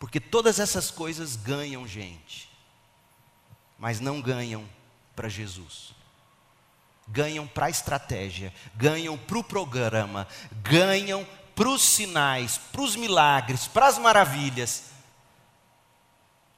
[0.00, 2.50] porque todas essas coisas ganham gente,
[3.78, 4.68] mas não ganham
[5.14, 5.99] para Jesus
[7.10, 10.26] ganham para a estratégia, ganham para o programa,
[10.62, 14.84] ganham para os sinais, para os milagres, para as maravilhas.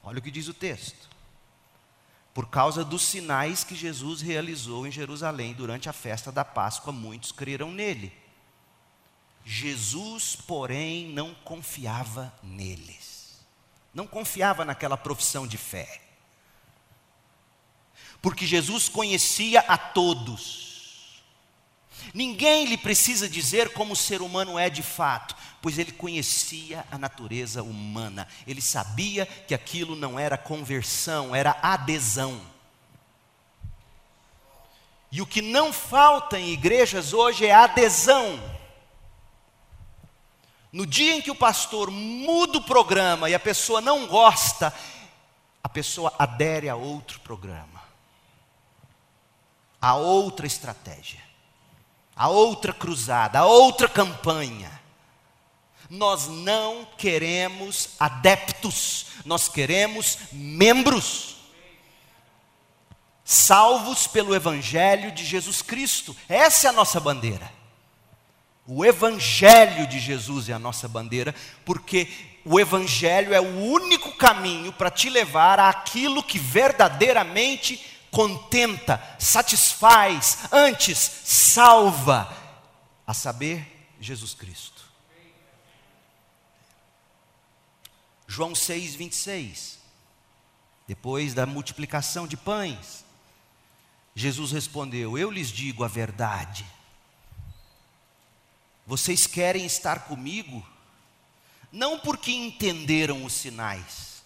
[0.03, 1.09] Olha o que diz o texto.
[2.33, 7.31] Por causa dos sinais que Jesus realizou em Jerusalém durante a festa da Páscoa, muitos
[7.31, 8.11] creram nele.
[9.45, 13.39] Jesus, porém, não confiava neles.
[13.93, 16.01] Não confiava naquela profissão de fé
[18.23, 21.21] porque Jesus conhecia a todos.
[22.13, 26.97] Ninguém lhe precisa dizer como o ser humano é de fato, pois ele conhecia a
[26.97, 32.39] natureza humana, ele sabia que aquilo não era conversão, era adesão.
[35.11, 38.41] E o que não falta em igrejas hoje é adesão.
[40.71, 44.73] No dia em que o pastor muda o programa e a pessoa não gosta,
[45.61, 47.72] a pessoa adere a outro programa
[49.83, 51.19] a outra estratégia,
[52.15, 54.71] a outra cruzada, a outra campanha.
[55.89, 61.35] Nós não queremos adeptos, nós queremos membros.
[63.25, 67.51] Salvos pelo Evangelho de Jesus Cristo, essa é a nossa bandeira.
[68.65, 72.07] O Evangelho de Jesus é a nossa bandeira, porque
[72.45, 80.97] o Evangelho é o único caminho para te levar àquilo que verdadeiramente contenta, satisfaz, antes
[80.97, 82.31] salva,
[83.05, 84.83] a saber, Jesus Cristo.
[88.27, 89.79] João 6, 26.
[90.87, 93.03] Depois da multiplicação de pães,
[94.15, 96.65] Jesus respondeu: Eu lhes digo a verdade.
[98.85, 100.65] Vocês querem estar comigo,
[101.71, 104.23] não porque entenderam os sinais.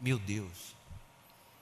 [0.00, 0.75] Meu Deus,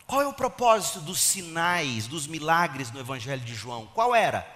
[0.06, 3.86] qual é o propósito dos sinais, dos milagres no Evangelho de João?
[3.94, 4.46] Qual era?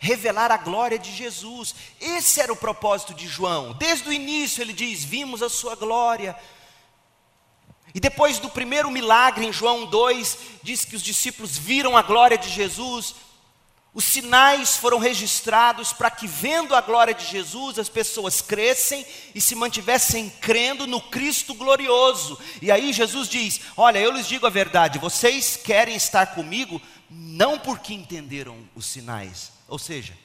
[0.00, 1.74] Revelar a glória de Jesus.
[2.00, 3.72] Esse era o propósito de João.
[3.74, 6.36] Desde o início ele diz: Vimos a sua glória.
[7.94, 12.36] E depois do primeiro milagre, em João 2, diz que os discípulos viram a glória
[12.36, 13.14] de Jesus.
[13.94, 19.40] Os sinais foram registrados para que, vendo a glória de Jesus, as pessoas crescem e
[19.40, 22.36] se mantivessem crendo no Cristo glorioso.
[22.60, 27.56] E aí Jesus diz: Olha, eu lhes digo a verdade, vocês querem estar comigo não
[27.56, 30.18] porque entenderam os sinais, ou seja,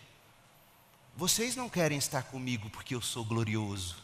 [1.15, 3.97] vocês não querem estar comigo porque eu sou glorioso.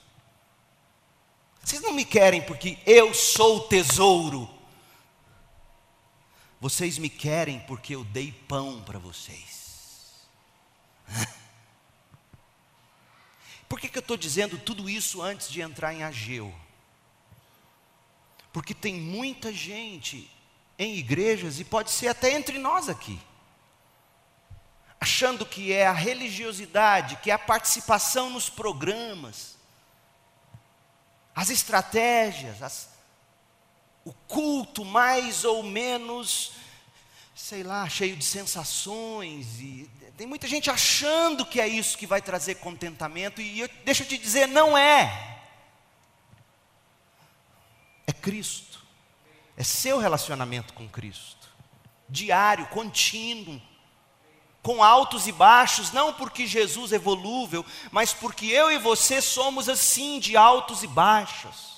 [1.64, 4.48] Vocês não me querem porque eu sou o tesouro.
[6.66, 10.26] Vocês me querem porque eu dei pão para vocês.
[13.70, 16.52] Por que, que eu estou dizendo tudo isso antes de entrar em Ageu?
[18.52, 20.28] Porque tem muita gente
[20.80, 23.22] em igrejas, e pode ser até entre nós aqui,
[25.00, 29.56] achando que é a religiosidade, que é a participação nos programas,
[31.36, 32.90] as estratégias, as,
[34.06, 36.52] o culto mais ou menos,
[37.36, 42.22] sei lá, cheio de sensações, e tem muita gente achando que é isso que vai
[42.22, 45.42] trazer contentamento, e eu, deixa eu te dizer, não é.
[48.06, 48.86] É Cristo,
[49.58, 51.50] é seu relacionamento com Cristo,
[52.08, 53.60] diário, contínuo,
[54.62, 59.68] com altos e baixos, não porque Jesus é volúvel, mas porque eu e você somos
[59.68, 61.75] assim, de altos e baixos.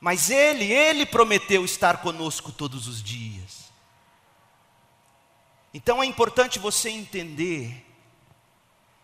[0.00, 3.68] Mas Ele, Ele prometeu estar conosco todos os dias.
[5.74, 7.84] Então é importante você entender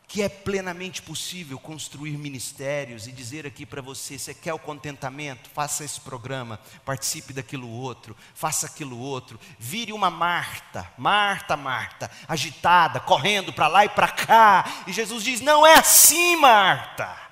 [0.06, 5.50] que é plenamente possível construir ministérios e dizer aqui para você: você quer o contentamento?
[5.50, 13.00] Faça esse programa, participe daquilo outro, faça aquilo outro, vire uma Marta, Marta, Marta, agitada,
[13.00, 17.23] correndo para lá e para cá, e Jesus diz: não é assim, Marta.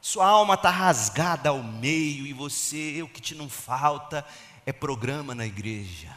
[0.00, 4.24] Sua alma está rasgada ao meio e você, o que te não falta
[4.64, 6.14] é programa na igreja.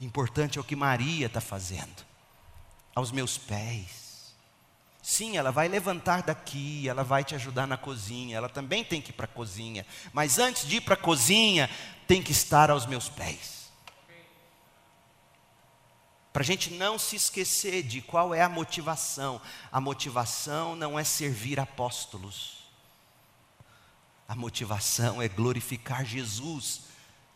[0.00, 2.04] Importante é o que Maria está fazendo
[2.94, 4.34] aos meus pés.
[5.02, 9.10] Sim, ela vai levantar daqui, ela vai te ajudar na cozinha, ela também tem que
[9.10, 11.70] ir para a cozinha, mas antes de ir para a cozinha,
[12.06, 13.59] tem que estar aos meus pés.
[16.32, 19.40] Para a gente não se esquecer de qual é a motivação.
[19.70, 22.58] A motivação não é servir apóstolos,
[24.28, 26.82] a motivação é glorificar Jesus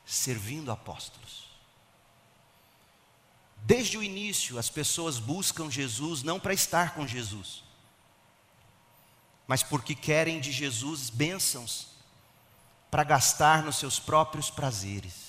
[0.07, 1.45] servindo apóstolos.
[3.65, 7.65] Desde o início, as pessoas buscam Jesus não para estar com Jesus,
[9.47, 11.89] mas porque querem de Jesus bênçãos
[12.91, 15.24] para gastar nos seus próprios prazeres.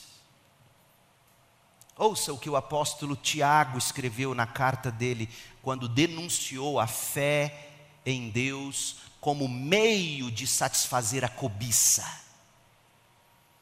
[1.98, 5.30] Ouça o que o apóstolo Tiago escreveu na carta dele,
[5.62, 7.70] quando denunciou a fé
[8.06, 12.06] em Deus como meio de satisfazer a cobiça.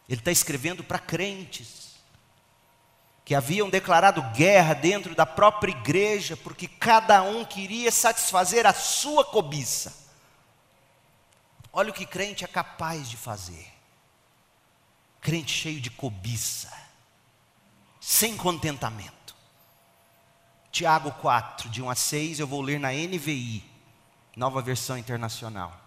[0.09, 1.93] Ele está escrevendo para crentes
[3.23, 9.23] que haviam declarado guerra dentro da própria igreja, porque cada um queria satisfazer a sua
[9.23, 10.03] cobiça.
[11.71, 13.71] Olha o que crente é capaz de fazer.
[15.21, 16.69] Crente cheio de cobiça,
[18.03, 19.35] sem contentamento.
[20.71, 23.63] Tiago 4, de 1 a 6, eu vou ler na NVI,
[24.35, 25.79] nova versão internacional.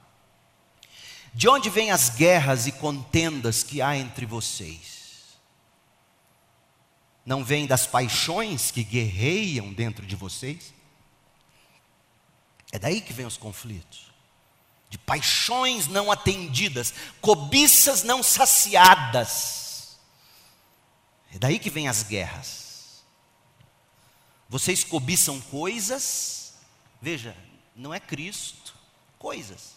[1.35, 4.97] De onde vêm as guerras e contendas que há entre vocês?
[7.27, 10.73] não vem das paixões que guerreiam dentro de vocês?
[12.71, 14.07] É daí que vem os conflitos.
[14.89, 19.66] De paixões não atendidas, cobiças não saciadas.
[21.37, 23.05] É daí que vem as guerras.
[24.49, 26.55] Vocês cobiçam coisas,
[26.99, 27.37] veja,
[27.75, 28.75] não é Cristo,
[29.19, 29.77] coisas.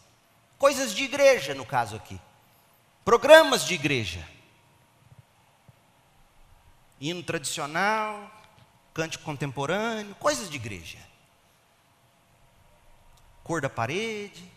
[0.57, 2.18] Coisas de igreja, no caso aqui.
[3.03, 4.26] Programas de igreja
[7.01, 8.32] hino tradicional,
[8.93, 10.99] cântico contemporâneo, coisas de igreja.
[13.43, 14.49] Cor da parede,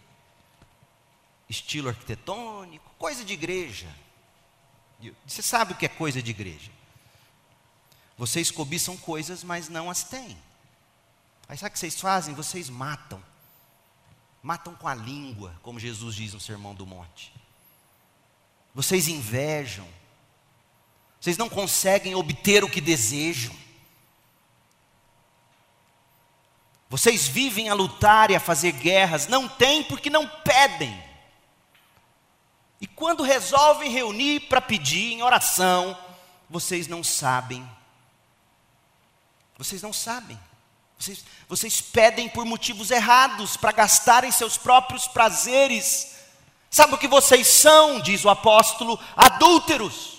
[1.49, 3.89] estilo arquitetônico, coisa de igreja.
[5.27, 6.71] Você sabe o que é coisa de igreja?
[8.23, 10.39] Vocês cobiçam coisas, mas não as têm.
[11.49, 12.37] Aí sabe o que vocês fazem?
[12.37, 13.20] Vocês matam.
[14.41, 17.35] Matam com a língua, como Jesus diz no Sermão do Monte.
[18.73, 19.89] Vocês invejam
[21.20, 23.55] vocês não conseguem obter o que desejam.
[26.91, 31.01] Vocês vivem a lutar e a fazer guerras, não têm porque não pedem.
[32.81, 35.97] E quando resolvem reunir para pedir em oração,
[36.51, 37.64] vocês não sabem.
[39.63, 40.37] Vocês não sabem.
[40.99, 46.17] Vocês, vocês pedem por motivos errados, para gastarem seus próprios prazeres.
[46.69, 48.99] Sabe o que vocês são, diz o apóstolo?
[49.17, 50.15] Adúlteros.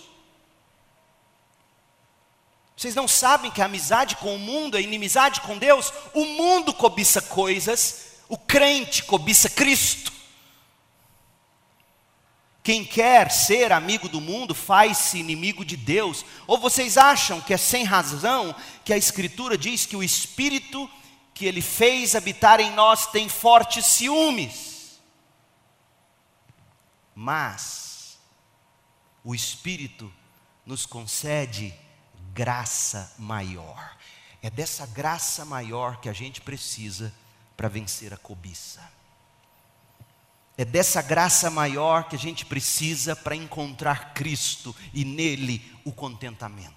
[2.78, 5.91] Vocês não sabem que a amizade com o mundo é inimizade com Deus?
[6.14, 10.12] O mundo cobiça coisas, o crente cobiça Cristo.
[12.64, 16.26] Quem quer ser amigo do mundo faz-se inimigo de Deus.
[16.47, 18.55] Ou vocês acham que é sem razão
[18.86, 20.89] que a Escritura diz que o Espírito
[21.34, 25.01] que Ele fez habitar em nós tem fortes ciúmes?
[27.14, 28.18] Mas
[29.26, 30.11] o Espírito
[30.66, 31.74] nos concede
[32.34, 33.97] graça maior.
[34.41, 37.14] É dessa graça maior que a gente precisa
[37.57, 38.93] para vencer a cobiça.
[40.58, 46.74] É dessa graça maior que a gente precisa para encontrar Cristo e nele o contentamento.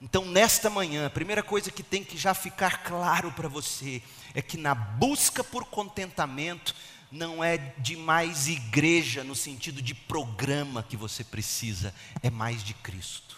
[0.00, 4.02] Então, nesta manhã, a primeira coisa que tem que já ficar claro para você
[4.34, 6.74] é que na busca por contentamento
[7.12, 12.74] não é de mais igreja no sentido de programa que você precisa, é mais de
[12.74, 13.36] Cristo.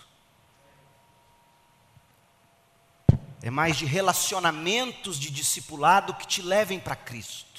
[3.43, 7.54] É mais de relacionamentos de discipulado que te levem para Cristo.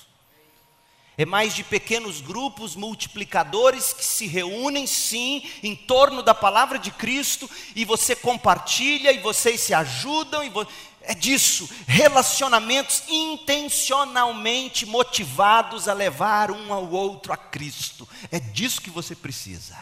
[1.18, 6.92] É mais de pequenos grupos multiplicadores que se reúnem, sim, em torno da palavra de
[6.92, 10.68] Cristo, e você compartilha, e vocês se ajudam, e vo...
[11.02, 11.70] é disso.
[11.88, 18.08] Relacionamentos intencionalmente motivados a levar um ao outro a Cristo.
[18.30, 19.78] É disso que você precisa.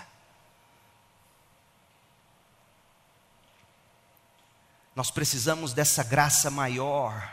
[4.96, 7.28] Nós precisamos dessa graça maior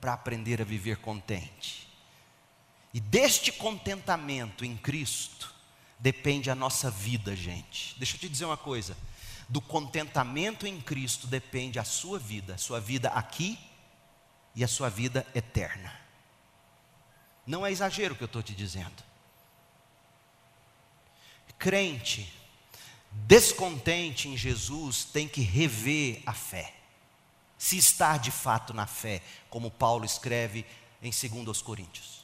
[0.00, 1.85] para aprender a viver contente.
[2.96, 5.54] E deste contentamento em Cristo
[5.98, 7.94] depende a nossa vida, gente.
[7.98, 8.96] Deixa eu te dizer uma coisa:
[9.50, 13.58] do contentamento em Cristo depende a sua vida, a sua vida aqui
[14.54, 15.94] e a sua vida eterna.
[17.46, 19.04] Não é exagero o que eu estou te dizendo.
[21.58, 22.32] Crente,
[23.12, 26.72] descontente em Jesus, tem que rever a fé.
[27.58, 29.20] Se está de fato na fé,
[29.50, 30.64] como Paulo escreve
[31.02, 32.15] em 2 Coríntios.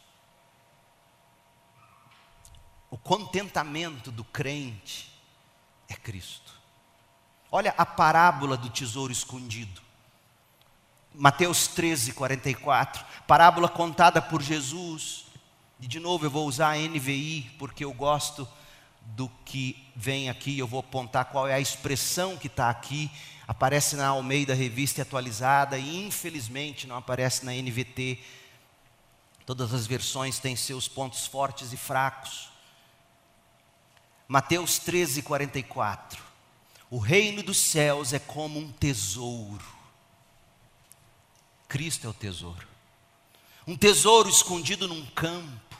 [2.92, 5.10] O contentamento do crente
[5.88, 6.52] é Cristo.
[7.50, 9.80] Olha a parábola do tesouro escondido.
[11.14, 13.02] Mateus 13, 44.
[13.26, 15.24] Parábola contada por Jesus.
[15.80, 18.46] E de novo eu vou usar a NVI, porque eu gosto
[19.00, 20.58] do que vem aqui.
[20.58, 23.10] Eu vou apontar qual é a expressão que está aqui.
[23.48, 28.18] Aparece na Almeida Revista Atualizada e infelizmente não aparece na NVT.
[29.46, 32.51] Todas as versões têm seus pontos fortes e fracos.
[34.32, 36.22] Mateus 13, 44.
[36.88, 39.62] O reino dos céus é como um tesouro.
[41.68, 42.66] Cristo é o tesouro.
[43.66, 45.76] Um tesouro escondido num campo.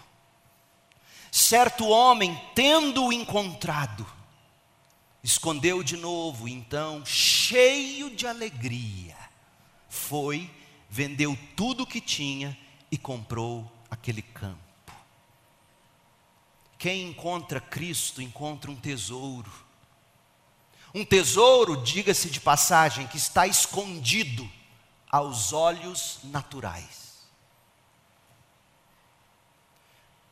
[1.31, 4.07] Certo homem, tendo-o encontrado,
[5.25, 9.17] escondeu de novo, então, cheio de alegria,
[9.89, 10.51] foi,
[10.91, 12.55] vendeu tudo o que tinha
[12.91, 14.72] e comprou aquele campo.
[16.83, 19.53] Quem encontra Cristo encontra um tesouro.
[20.93, 24.51] Um tesouro, diga-se de passagem, que está escondido
[25.09, 27.23] aos olhos naturais.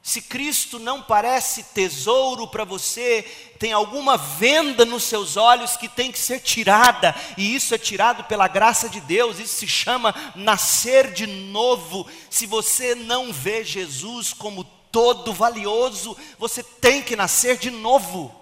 [0.03, 3.23] Se Cristo não parece tesouro para você,
[3.61, 8.25] tem alguma venda nos seus olhos que tem que ser tirada, e isso é tirado
[8.25, 12.11] pela graça de Deus, isso se chama nascer de novo.
[12.29, 18.35] Se você não vê Jesus como todo valioso, você tem que nascer de novo.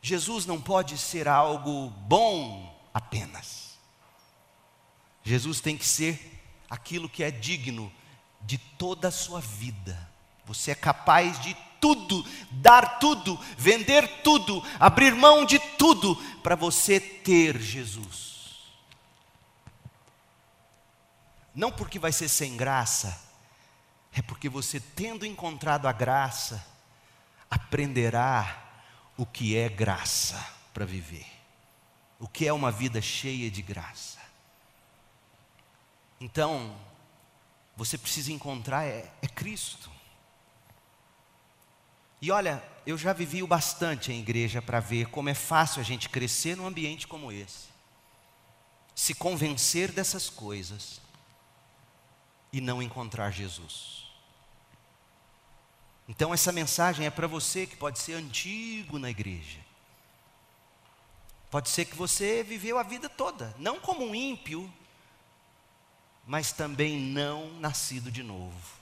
[0.00, 3.78] Jesus não pode ser algo bom apenas.
[5.22, 7.92] Jesus tem que ser aquilo que é digno
[8.40, 10.08] de toda a sua vida.
[10.46, 16.98] Você é capaz de tudo, dar tudo, vender tudo, abrir mão de tudo para você
[16.98, 18.28] ter Jesus.
[21.54, 23.27] Não porque vai ser sem graça,
[24.18, 26.66] é porque você, tendo encontrado a graça,
[27.48, 28.64] aprenderá
[29.16, 30.44] o que é graça
[30.74, 31.24] para viver,
[32.18, 34.18] o que é uma vida cheia de graça.
[36.20, 36.76] Então,
[37.76, 39.88] você precisa encontrar é, é Cristo.
[42.20, 45.84] E olha, eu já vivi o bastante em igreja para ver como é fácil a
[45.84, 47.68] gente crescer num ambiente como esse,
[48.96, 51.00] se convencer dessas coisas
[52.52, 53.97] e não encontrar Jesus.
[56.08, 59.60] Então, essa mensagem é para você que pode ser antigo na igreja.
[61.50, 64.72] Pode ser que você viveu a vida toda, não como um ímpio,
[66.26, 68.78] mas também não nascido de novo.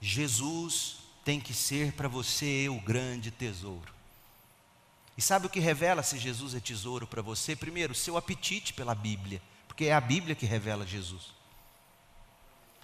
[0.00, 3.92] Jesus tem que ser para você o grande tesouro.
[5.16, 7.56] E sabe o que revela se Jesus é tesouro para você?
[7.56, 11.37] Primeiro, seu apetite pela Bíblia, porque é a Bíblia que revela Jesus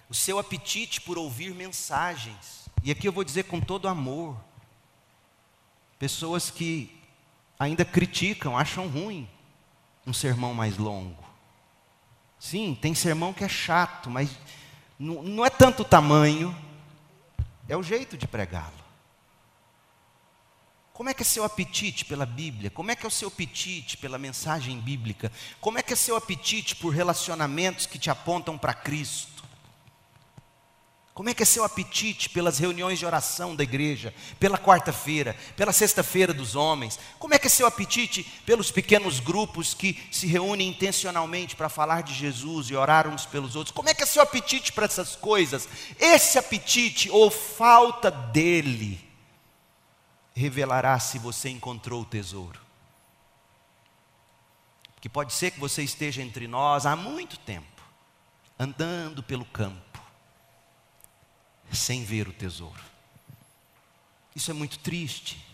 [0.09, 2.69] o seu apetite por ouvir mensagens.
[2.83, 4.37] E aqui eu vou dizer com todo amor:
[5.97, 6.95] pessoas que
[7.59, 9.27] ainda criticam, acham ruim
[10.05, 11.23] um sermão mais longo.
[12.39, 14.29] Sim, tem sermão que é chato, mas
[14.99, 16.55] não, não é tanto o tamanho,
[17.67, 18.85] é o jeito de pregá-lo.
[20.93, 22.69] Como é que é seu apetite pela Bíblia?
[22.69, 25.29] Como é que é o seu apetite pela mensagem bíblica?
[25.59, 29.34] Como é que é seu apetite por relacionamentos que te apontam para Cristo?
[31.15, 35.71] Como é que é seu apetite pelas reuniões de oração da igreja, pela quarta-feira, pela
[35.71, 36.99] sexta-feira dos homens?
[37.17, 42.03] Como é que é seu apetite pelos pequenos grupos que se reúnem intencionalmente para falar
[42.03, 43.73] de Jesus e orar uns pelos outros?
[43.73, 45.69] Como é que é seu apetite para essas coisas?
[45.97, 48.99] Esse apetite ou falta dele
[50.33, 52.59] revelará se você encontrou o tesouro.
[54.99, 57.81] Que pode ser que você esteja entre nós há muito tempo,
[58.59, 59.84] andando pelo campo,
[61.75, 62.83] sem ver o tesouro.
[64.35, 65.45] Isso é muito triste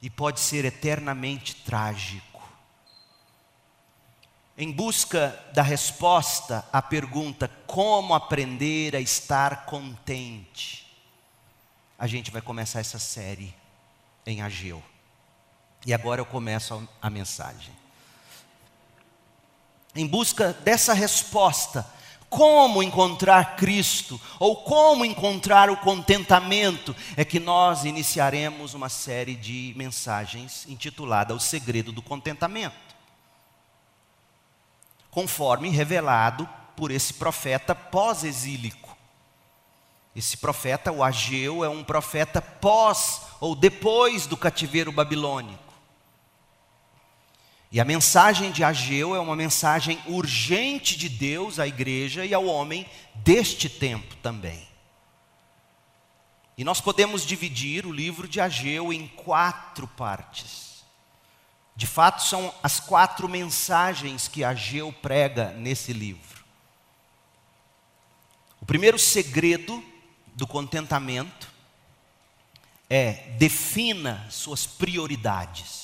[0.00, 2.42] e pode ser eternamente trágico.
[4.56, 10.86] Em busca da resposta à pergunta como aprender a estar contente,
[11.98, 13.54] a gente vai começar essa série
[14.26, 14.82] em Ageu.
[15.86, 17.74] E agora eu começo a, mensagem.
[19.94, 21.86] Em busca dessa resposta,
[22.28, 29.72] como encontrar Cristo, ou como encontrar o contentamento, é que nós iniciaremos uma série de
[29.76, 32.74] mensagens intitulada O Segredo do Contentamento.
[35.10, 38.96] Conforme revelado por esse profeta pós-exílico.
[40.14, 45.63] Esse profeta, o Ageu, é um profeta pós ou depois do cativeiro babilônico.
[47.74, 52.46] E a mensagem de Ageu é uma mensagem urgente de Deus à igreja e ao
[52.46, 54.64] homem deste tempo também.
[56.56, 60.84] E nós podemos dividir o livro de Ageu em quatro partes.
[61.74, 66.44] De fato, são as quatro mensagens que Ageu prega nesse livro.
[68.60, 69.84] O primeiro segredo
[70.26, 71.50] do contentamento
[72.88, 75.83] é defina suas prioridades.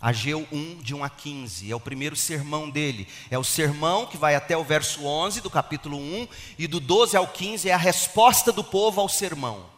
[0.00, 3.08] Ageu 1, de 1 a 15, é o primeiro sermão dele.
[3.30, 6.28] É o sermão que vai até o verso 11 do capítulo 1,
[6.58, 9.70] e do 12 ao 15 é a resposta do povo ao sermão.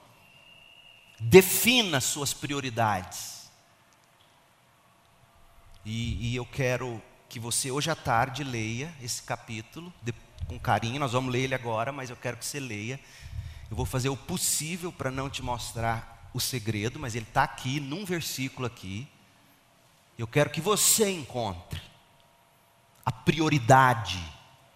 [1.20, 3.48] Defina suas prioridades.
[5.84, 10.98] E, e eu quero que você hoje à tarde leia esse capítulo, depois com carinho,
[10.98, 12.98] nós vamos ler ele agora, mas eu quero que você leia.
[13.70, 17.78] Eu vou fazer o possível para não te mostrar o segredo, mas ele está aqui,
[17.78, 19.06] num versículo aqui.
[20.18, 21.80] Eu quero que você encontre
[23.06, 24.20] a prioridade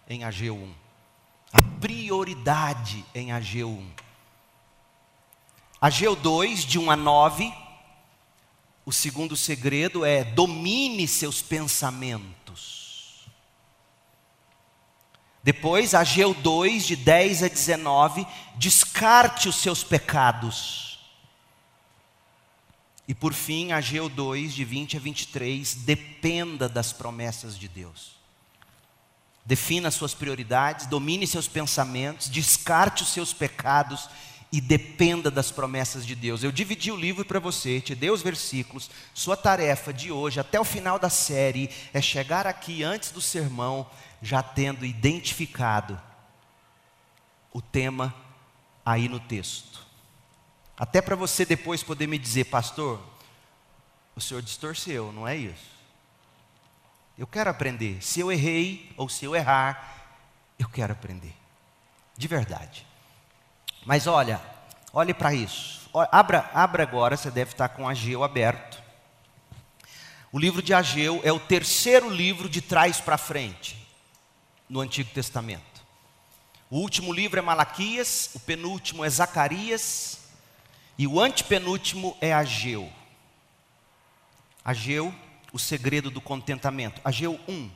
[0.09, 0.73] em AG1.
[1.51, 3.85] A prioridade em AG1.
[5.81, 7.53] Ageu 2, de 1 a 9,
[8.85, 13.27] o segundo segredo é domine seus pensamentos.
[15.43, 18.25] Depois, Ageu 2, de 10 a 19,
[18.55, 20.92] descarte os seus pecados.
[23.07, 28.13] E por fim, Ageu 2, de 20 a 23, dependa das promessas de Deus.
[29.45, 34.09] Defina suas prioridades, domine seus pensamentos, descarte os seus pecados
[34.53, 36.43] e dependa das promessas de Deus.
[36.43, 38.89] Eu dividi o livro para você, te dei os versículos.
[39.13, 43.89] Sua tarefa de hoje, até o final da série, é chegar aqui antes do sermão
[44.21, 45.99] já tendo identificado
[47.51, 48.15] o tema
[48.85, 49.85] aí no texto.
[50.83, 53.01] Até para você depois poder me dizer, pastor,
[54.17, 55.71] o senhor distorceu, não é isso?
[57.17, 58.03] Eu quero aprender.
[58.03, 60.19] Se eu errei ou se eu errar,
[60.59, 61.33] eu quero aprender.
[62.17, 62.85] De verdade.
[63.85, 64.41] Mas olha,
[64.91, 65.89] olhe para isso.
[66.11, 68.83] Abra, abra agora, você deve estar com Ageu aberto.
[70.33, 73.87] O livro de Ageu é o terceiro livro de trás para frente
[74.67, 75.81] no Antigo Testamento.
[76.69, 80.22] O último livro é Malaquias, o penúltimo é Zacarias
[80.97, 82.91] e o antepenúltimo é Ageu.
[84.63, 85.13] Ageu,
[85.51, 87.01] o segredo do contentamento.
[87.03, 87.69] Ageu 1.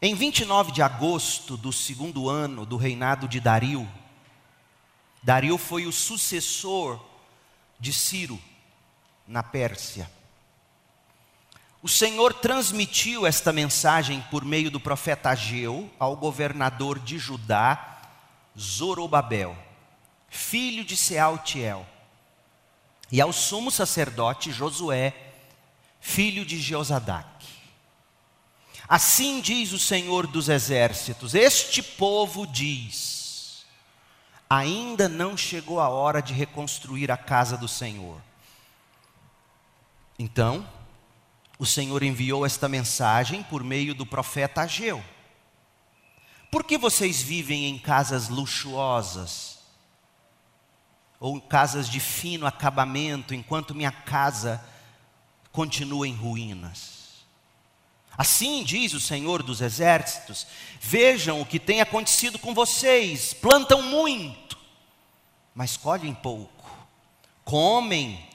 [0.00, 3.88] Em 29 de agosto do segundo ano do reinado de Dario,
[5.22, 7.00] Dario foi o sucessor
[7.78, 8.40] de Ciro
[9.26, 10.10] na Pérsia.
[11.80, 18.00] O Senhor transmitiu esta mensagem por meio do profeta Ageu ao governador de Judá,
[18.58, 19.56] Zorobabel,
[20.32, 21.86] filho de Sealtiel,
[23.10, 25.14] e ao sumo sacerdote Josué,
[26.00, 27.46] filho de Jeozadaque.
[28.88, 33.66] Assim diz o Senhor dos exércitos: Este povo diz:
[34.48, 38.18] Ainda não chegou a hora de reconstruir a casa do Senhor.
[40.18, 40.66] Então,
[41.58, 45.04] o Senhor enviou esta mensagem por meio do profeta Ageu.
[46.50, 49.51] Por que vocês vivem em casas luxuosas?
[51.22, 54.60] Ou casas de fino acabamento, enquanto minha casa
[55.52, 57.22] continua em ruínas.
[58.18, 60.48] Assim diz o Senhor dos Exércitos:
[60.80, 64.58] vejam o que tem acontecido com vocês, plantam muito,
[65.54, 66.68] mas colhem pouco,
[67.44, 68.28] comem,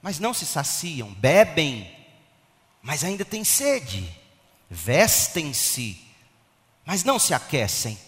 [0.00, 1.92] mas não se saciam, bebem,
[2.80, 4.08] mas ainda têm sede,
[4.70, 6.00] vestem-se,
[6.84, 7.98] mas não se aquecem.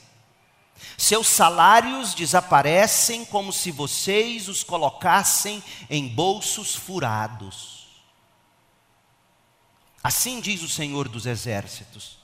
[0.96, 7.86] Seus salários desaparecem como se vocês os colocassem em bolsos furados.
[10.02, 12.18] Assim diz o Senhor dos Exércitos.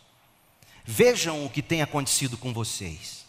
[0.84, 3.24] Vejam o que tem acontecido com vocês.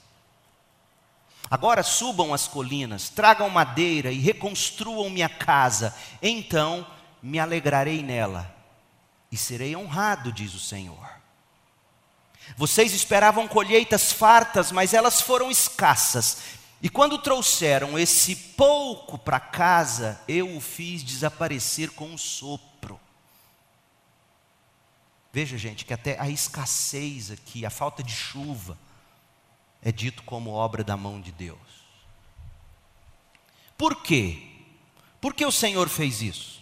[1.49, 6.87] Agora subam as colinas, tragam madeira e reconstruam minha casa, então
[7.21, 8.55] me alegrarei nela
[9.31, 11.20] e serei honrado, diz o Senhor.
[12.57, 16.37] Vocês esperavam colheitas fartas, mas elas foram escassas.
[16.81, 22.99] E quando trouxeram esse pouco para casa, eu o fiz desaparecer com um sopro.
[25.31, 28.77] Veja, gente, que até a escassez aqui, a falta de chuva,
[29.81, 31.57] é dito como obra da mão de Deus.
[33.77, 34.47] Por quê?
[35.19, 36.60] Por que o Senhor fez isso?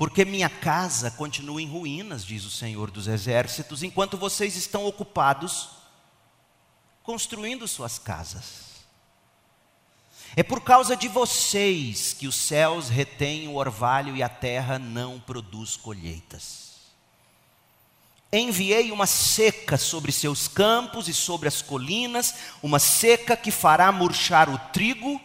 [0.00, 5.68] Porque minha casa continua em ruínas, diz o Senhor dos Exércitos, enquanto vocês estão ocupados
[7.02, 8.80] construindo suas casas.
[10.34, 15.20] É por causa de vocês que os céus retêm o orvalho e a terra não
[15.20, 16.76] produz colheitas.
[18.32, 24.48] Enviei uma seca sobre seus campos e sobre as colinas, uma seca que fará murchar
[24.48, 25.20] o trigo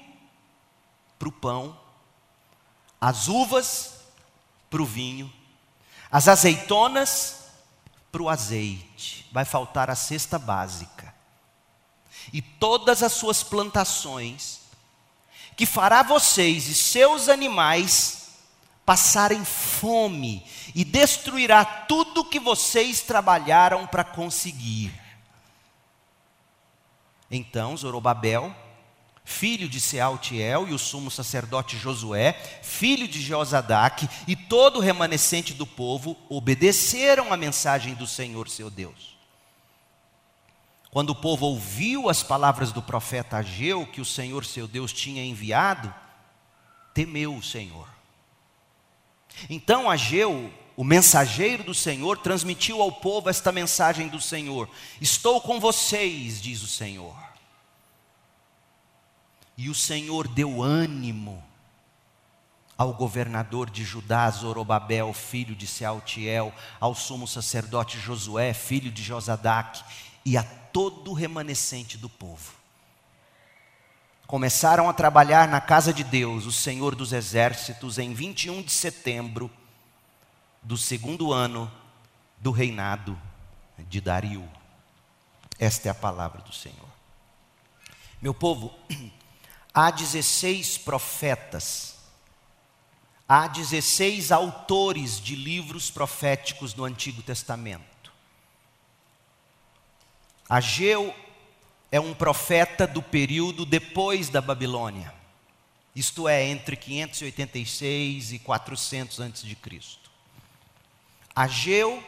[1.18, 1.80] para o pão,
[3.00, 3.95] as uvas
[4.76, 5.32] para o vinho,
[6.12, 7.46] as azeitonas
[8.12, 9.26] para o azeite.
[9.32, 11.16] Vai faltar a cesta básica.
[12.34, 14.60] E todas as suas plantações,
[15.56, 18.32] que fará vocês e seus animais
[18.86, 20.46] passarem fome
[20.76, 24.94] e destruirá tudo que vocês trabalharam para conseguir.
[27.32, 28.54] Então Zorobabel,
[29.26, 35.54] filho de Sealtiel, e o sumo sacerdote Josué, filho de Jeozadaque, e todo o remanescente
[35.54, 39.18] do povo obedeceram à mensagem do Senhor seu Deus.
[40.92, 45.26] Quando o povo ouviu as palavras do profeta Ageu, que o Senhor seu Deus tinha
[45.26, 45.94] enviado,
[46.94, 47.96] temeu o Senhor
[49.50, 54.70] então Ageu, o mensageiro do Senhor, transmitiu ao povo esta mensagem do Senhor:
[55.00, 57.25] Estou com vocês, diz o Senhor.
[59.58, 61.44] E o Senhor deu ânimo
[62.78, 69.84] ao governador de Judá, Zorobabel, filho de Sealtiel, ao sumo sacerdote Josué, filho de Josadaque,
[70.26, 72.66] e a todo o remanescente do povo
[74.28, 79.52] começaram a trabalhar na casa de Deus, o Senhor dos Exércitos, em 21 de setembro
[80.64, 81.72] do segundo ano
[82.38, 83.20] do reinado
[83.88, 84.48] de Dario.
[85.60, 86.90] Esta é a palavra do Senhor.
[88.22, 88.74] Meu povo,
[89.76, 91.96] há 16 profetas,
[93.28, 97.84] há 16 autores de livros proféticos no Antigo Testamento.
[100.48, 101.14] Ageu
[101.92, 105.14] é um profeta do período depois da Babilônia.
[105.94, 110.10] Isto é, entre 586 e 400 antes de Cristo.
[111.36, 112.02] Ageu,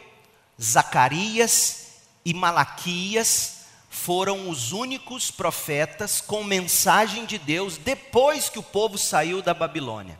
[0.61, 3.56] Zacarias e Malaquias
[3.97, 10.19] foram os únicos profetas com mensagem de Deus depois que o povo saiu da Babilônia.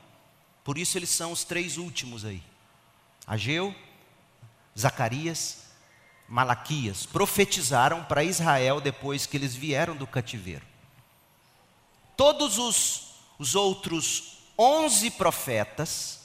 [0.63, 2.43] Por isso eles são os três últimos aí.
[3.25, 3.73] Ageu,
[4.77, 5.67] Zacarias
[6.27, 10.65] Malaquias, profetizaram para Israel depois que eles vieram do cativeiro.
[12.17, 16.19] Todos os, os outros onze profetas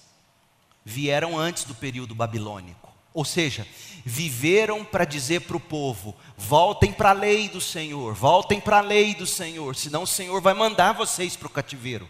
[0.84, 2.82] vieram antes do período babilônico.
[3.14, 3.66] Ou seja,
[4.04, 8.82] viveram para dizer para o povo: voltem para a lei do Senhor, voltem para a
[8.82, 12.08] lei do Senhor, senão o Senhor vai mandar vocês para o cativeiro.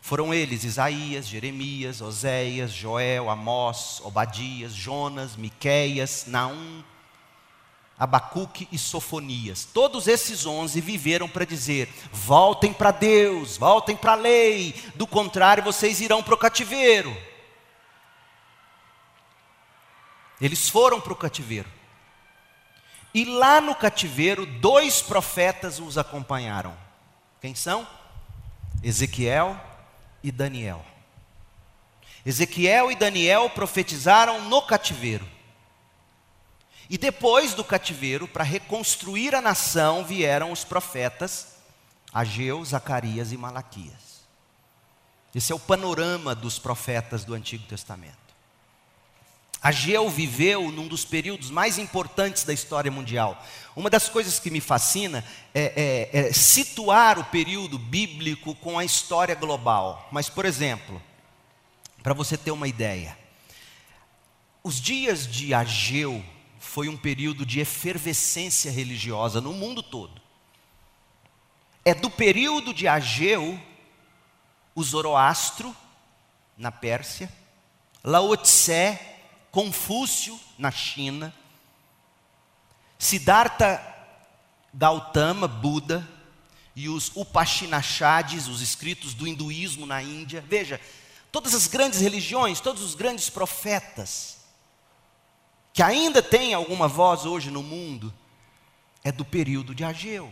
[0.00, 6.84] Foram eles Isaías, Jeremias, Oséias, Joel, Amós, Obadias, Jonas, Miqueias, Naum,
[7.98, 9.64] Abacuque e Sofonias.
[9.64, 15.64] Todos esses onze viveram para dizer: voltem para Deus, voltem para a lei, do contrário
[15.64, 17.16] vocês irão para o cativeiro.
[20.40, 21.68] Eles foram para o cativeiro.
[23.14, 26.76] E lá no cativeiro, dois profetas os acompanharam.
[27.40, 27.86] Quem são?
[28.82, 29.58] Ezequiel
[30.22, 30.84] e Daniel.
[32.24, 35.26] Ezequiel e Daniel profetizaram no cativeiro.
[36.90, 41.56] E depois do cativeiro, para reconstruir a nação, vieram os profetas
[42.12, 44.26] Ageu, Zacarias e Malaquias.
[45.34, 48.25] Esse é o panorama dos profetas do Antigo Testamento.
[49.62, 53.42] Ageu viveu num dos períodos mais importantes da história mundial.
[53.74, 58.84] Uma das coisas que me fascina é, é, é, situar o período bíblico com a
[58.84, 60.08] história global.
[60.12, 61.02] Mas, por exemplo,
[62.02, 63.18] para você ter uma ideia,
[64.62, 66.24] os dias de Ageu
[66.58, 70.20] foi um período de efervescência religiosa no mundo todo.
[71.84, 73.60] É do período de Ageu,
[74.74, 75.74] o Zoroastro,
[76.56, 77.32] na Pérsia,
[78.02, 78.98] Lao Tse,
[79.56, 81.34] Confúcio, na China,
[82.98, 83.82] Siddhartha
[84.74, 86.06] Gautama, Buda,
[86.74, 90.44] e os Upashinashadis, os escritos do hinduísmo na Índia.
[90.46, 90.78] Veja,
[91.32, 94.40] todas as grandes religiões, todos os grandes profetas,
[95.72, 98.12] que ainda têm alguma voz hoje no mundo,
[99.02, 100.30] é do período de Ageu.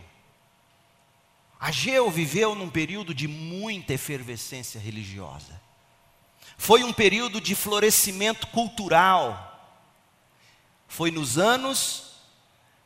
[1.59, 5.64] Ageu viveu num período de muita efervescência religiosa.
[6.57, 9.45] Foi um período de florescimento cultural.
[10.87, 12.13] Foi nos anos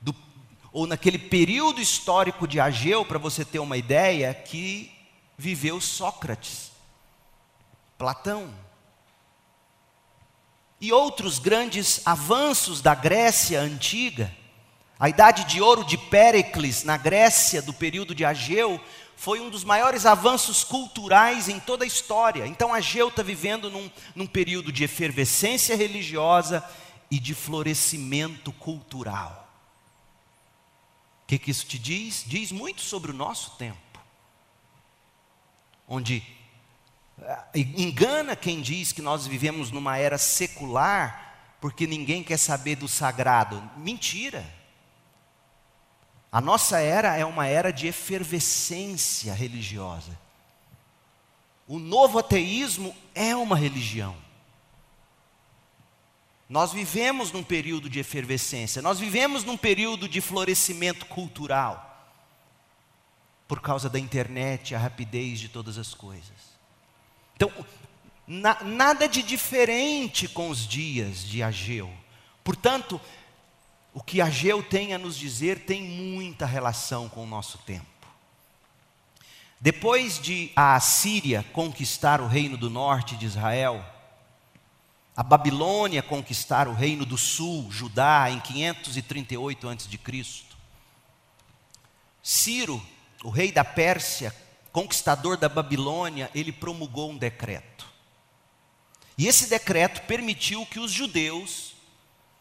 [0.01, 0.15] do,
[0.71, 4.91] ou naquele período histórico de Ageu, para você ter uma ideia, que
[5.37, 6.71] viveu Sócrates,
[7.97, 8.53] Platão.
[10.81, 14.33] E outros grandes avanços da Grécia antiga,
[14.99, 18.81] a idade de ouro de Péricles na Grécia do período de Ageu
[19.19, 22.47] foi um dos maiores avanços culturais em toda a história.
[22.47, 26.63] Então Ageu está vivendo num, num período de efervescência religiosa
[27.11, 29.45] e de florescimento cultural.
[31.23, 32.23] O que, que isso te diz?
[32.25, 33.99] Diz muito sobre o nosso tempo,
[35.85, 36.23] onde
[37.21, 42.87] eh, engana quem diz que nós vivemos numa era secular porque ninguém quer saber do
[42.87, 43.61] sagrado.
[43.75, 44.58] Mentira.
[46.31, 50.17] A nossa era é uma era de efervescência religiosa.
[51.67, 54.15] O novo ateísmo é uma religião.
[56.47, 61.85] Nós vivemos num período de efervescência, nós vivemos num período de florescimento cultural,
[63.47, 66.57] por causa da internet, a rapidez de todas as coisas.
[67.35, 67.51] Então,
[68.27, 71.91] na, nada de diferente com os dias de Ageu.
[72.43, 72.99] Portanto,
[73.99, 77.85] o que Ageu tem a nos dizer tem muita relação com o nosso tempo.
[79.59, 83.85] Depois de a Assíria conquistar o reino do norte de Israel,
[85.13, 90.45] a Babilônia conquistar o reino do sul, Judá, em 538 a.C.,
[92.23, 92.81] Ciro,
[93.21, 94.33] o rei da Pérsia,
[94.71, 97.85] conquistador da Babilônia, ele promulgou um decreto.
[99.17, 101.75] E esse decreto permitiu que os judeus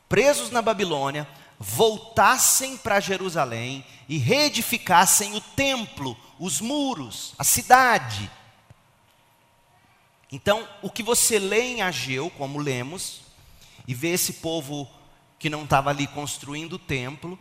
[0.09, 1.29] presos na Babilônia,
[1.59, 8.31] voltassem para Jerusalém e reedificassem o templo, os muros, a cidade.
[10.31, 13.23] Então, o que você lê em Ageu, como lemos,
[13.87, 14.89] e vê esse povo
[15.39, 17.39] que não estava ali construindo o templo,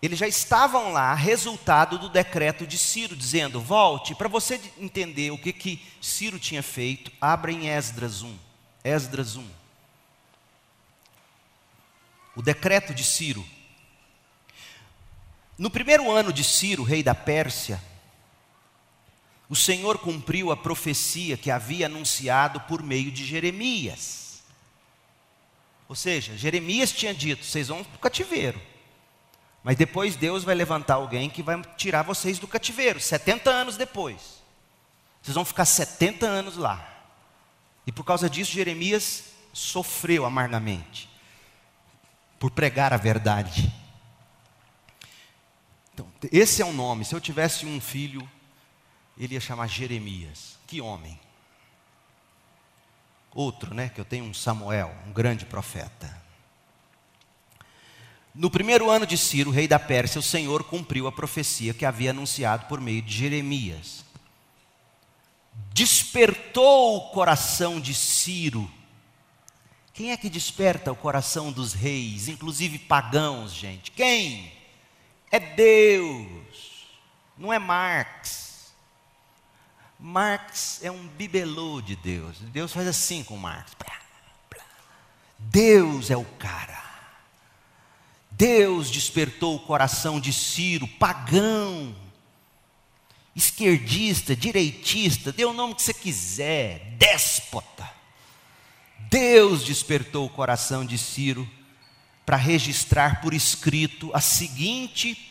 [0.00, 5.38] eles já estavam lá, resultado do decreto de Ciro, dizendo: volte, para você entender o
[5.38, 8.36] que, que Ciro tinha feito, abra em Esdras 1.
[8.84, 9.63] Esdras 1
[12.36, 13.44] o decreto de Ciro.
[15.56, 17.80] No primeiro ano de Ciro, rei da Pérsia,
[19.48, 24.42] o Senhor cumpriu a profecia que havia anunciado por meio de Jeremias.
[25.88, 28.60] Ou seja, Jeremias tinha dito: vocês vão para o cativeiro.
[29.62, 34.42] Mas depois Deus vai levantar alguém que vai tirar vocês do cativeiro, 70 anos depois.
[35.22, 36.86] Vocês vão ficar 70 anos lá.
[37.86, 39.24] E por causa disso, Jeremias
[39.54, 41.13] sofreu amargamente
[42.38, 43.72] por pregar a verdade.
[45.92, 47.04] Então, esse é um nome.
[47.04, 48.28] Se eu tivesse um filho,
[49.16, 50.58] ele ia chamar Jeremias.
[50.66, 51.18] Que homem.
[53.32, 53.88] Outro, né?
[53.88, 56.22] Que eu tenho um Samuel, um grande profeta.
[58.34, 62.10] No primeiro ano de Ciro, rei da Pérsia, o Senhor cumpriu a profecia que havia
[62.10, 64.04] anunciado por meio de Jeremias.
[65.72, 68.68] Despertou o coração de Ciro
[69.94, 73.92] quem é que desperta o coração dos reis, inclusive pagãos, gente?
[73.92, 74.52] Quem?
[75.30, 76.88] É Deus,
[77.38, 78.74] não é Marx.
[79.98, 82.40] Marx é um bibelô de Deus.
[82.40, 83.72] Deus faz assim com Marx.
[85.38, 86.82] Deus é o cara.
[88.32, 91.94] Deus despertou o coração de Ciro, pagão,
[93.36, 97.88] esquerdista, direitista, dê o nome que você quiser, déspota.
[99.10, 101.48] Deus despertou o coração de Ciro
[102.24, 105.30] para registrar por escrito a seguinte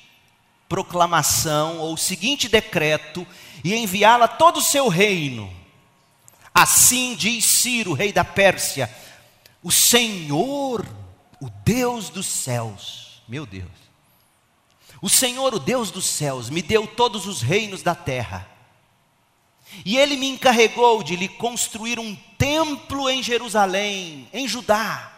[0.69, 3.27] proclamação ou o seguinte decreto
[3.63, 5.51] e enviá-la a todo o seu reino.
[6.53, 8.89] Assim diz Ciro, rei da Pérsia:
[9.61, 10.85] o Senhor,
[11.39, 13.71] o Deus dos céus, meu Deus,
[15.01, 18.52] o Senhor, o Deus dos céus, me deu todos os reinos da terra.
[19.85, 25.11] E ele me encarregou de lhe construir um templo em Jerusalém, em Judá.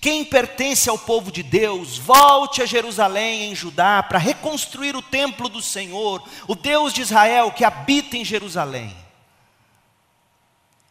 [0.00, 5.48] Quem pertence ao povo de Deus, volte a Jerusalém, em Judá, para reconstruir o templo
[5.48, 8.94] do Senhor, o Deus de Israel que habita em Jerusalém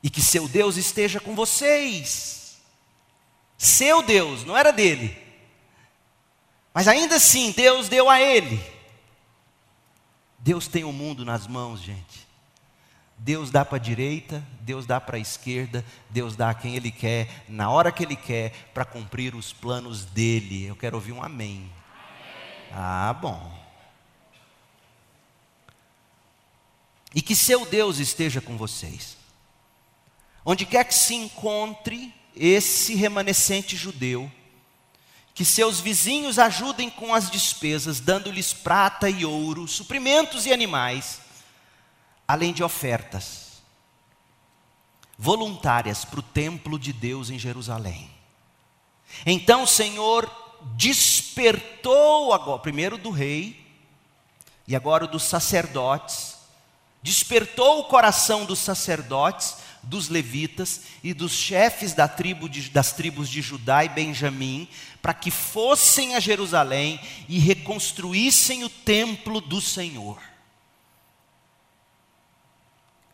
[0.03, 2.57] e que seu Deus esteja com vocês.
[3.57, 5.15] Seu Deus, não era dele.
[6.73, 8.59] Mas ainda assim, Deus deu a ele.
[10.42, 12.28] Deus tem o mundo nas mãos, gente.
[13.16, 16.89] Deus dá para a direita, Deus dá para a esquerda, Deus dá a quem Ele
[16.89, 20.66] quer, na hora que Ele quer, para cumprir os planos dele.
[20.66, 21.72] Eu quero ouvir um amém.
[22.72, 23.62] Ah, bom.
[27.14, 29.18] E que seu Deus esteja com vocês.
[30.44, 34.32] Onde quer que se encontre esse remanescente judeu,
[35.34, 41.21] que seus vizinhos ajudem com as despesas, dando-lhes prata e ouro, suprimentos e animais,
[42.27, 43.51] além de ofertas
[45.17, 48.09] voluntárias para o templo de Deus em Jerusalém.
[49.23, 50.27] Então o Senhor
[50.75, 53.63] despertou agora, primeiro do rei
[54.67, 56.38] e agora dos sacerdotes,
[57.03, 63.29] despertou o coração dos sacerdotes dos levitas e dos chefes da tribo de, das tribos
[63.29, 64.67] de Judá e Benjamim,
[65.01, 70.21] para que fossem a Jerusalém e reconstruíssem o templo do Senhor.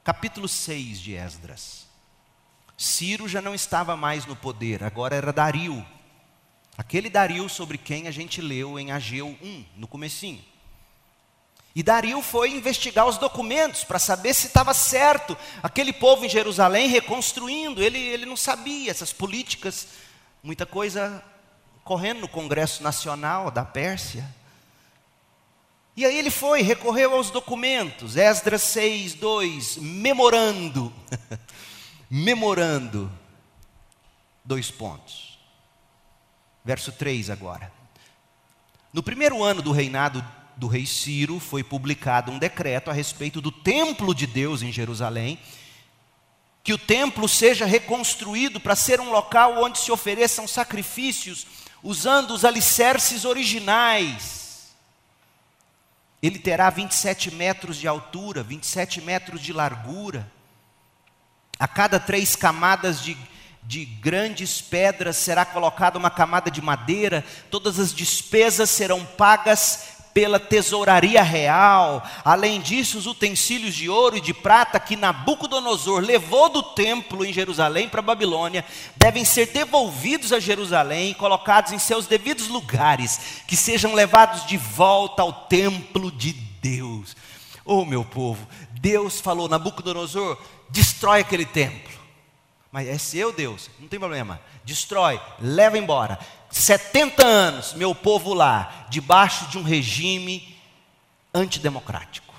[0.03, 1.87] Capítulo 6 de Esdras.
[2.77, 5.85] Ciro já não estava mais no poder, agora era Dario.
[6.77, 10.43] Aquele Dario sobre quem a gente leu em Ageu 1, no comecinho.
[11.77, 16.87] E Dario foi investigar os documentos para saber se estava certo aquele povo em Jerusalém
[16.87, 17.83] reconstruindo.
[17.83, 19.87] Ele, ele não sabia essas políticas,
[20.41, 21.23] muita coisa
[21.83, 24.27] correndo no Congresso Nacional da Pérsia.
[25.95, 30.91] E aí ele foi, recorreu aos documentos, Esdras 6, 2, memorando,
[32.09, 33.11] memorando,
[34.43, 35.37] dois pontos.
[36.65, 37.71] Verso 3 agora.
[38.91, 40.25] No primeiro ano do reinado
[40.57, 45.39] do rei Ciro foi publicado um decreto a respeito do templo de Deus em Jerusalém,
[46.63, 51.45] que o templo seja reconstruído para ser um local onde se ofereçam sacrifícios
[51.83, 54.73] usando os alicerces originais.
[56.21, 60.29] Ele terá 27 metros de altura, 27 metros de largura.
[61.59, 63.15] A cada três camadas de,
[63.63, 70.39] de grandes pedras será colocada uma camada de madeira, todas as despesas serão pagas pela
[70.39, 72.03] tesouraria real.
[72.25, 77.31] Além disso, os utensílios de ouro e de prata que Nabucodonosor levou do templo em
[77.31, 78.65] Jerusalém para Babilônia
[78.95, 84.57] devem ser devolvidos a Jerusalém e colocados em seus devidos lugares, que sejam levados de
[84.57, 87.15] volta ao templo de Deus.
[87.63, 90.35] Oh, meu povo, Deus falou: Nabucodonosor,
[90.71, 91.95] destrói aquele templo.
[92.71, 94.41] Mas é seu Deus, não tem problema.
[94.65, 96.19] Destrói, leva embora.
[96.49, 100.57] 70 anos, meu povo lá, debaixo de um regime
[101.33, 102.33] antidemocrático.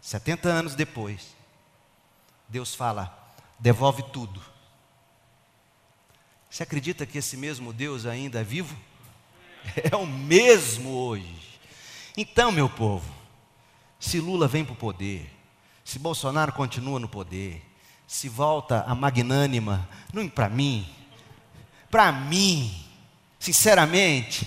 [0.00, 1.34] 70 anos depois,
[2.48, 4.40] Deus fala: devolve tudo.
[6.48, 8.76] Você acredita que esse mesmo Deus ainda é vivo?
[9.92, 11.60] É o mesmo hoje.
[12.16, 13.12] Então, meu povo,
[13.98, 15.28] se Lula vem para o poder,
[15.84, 17.64] se Bolsonaro continua no poder,
[18.06, 20.88] se volta a magnânima, não para mim,
[21.90, 22.74] para mim,
[23.38, 24.46] sinceramente,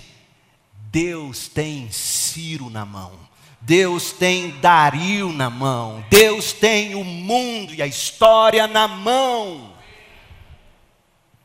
[0.92, 3.30] Deus tem Ciro na mão.
[3.62, 9.74] Deus tem Dario na mão, Deus tem o mundo e a história na mão.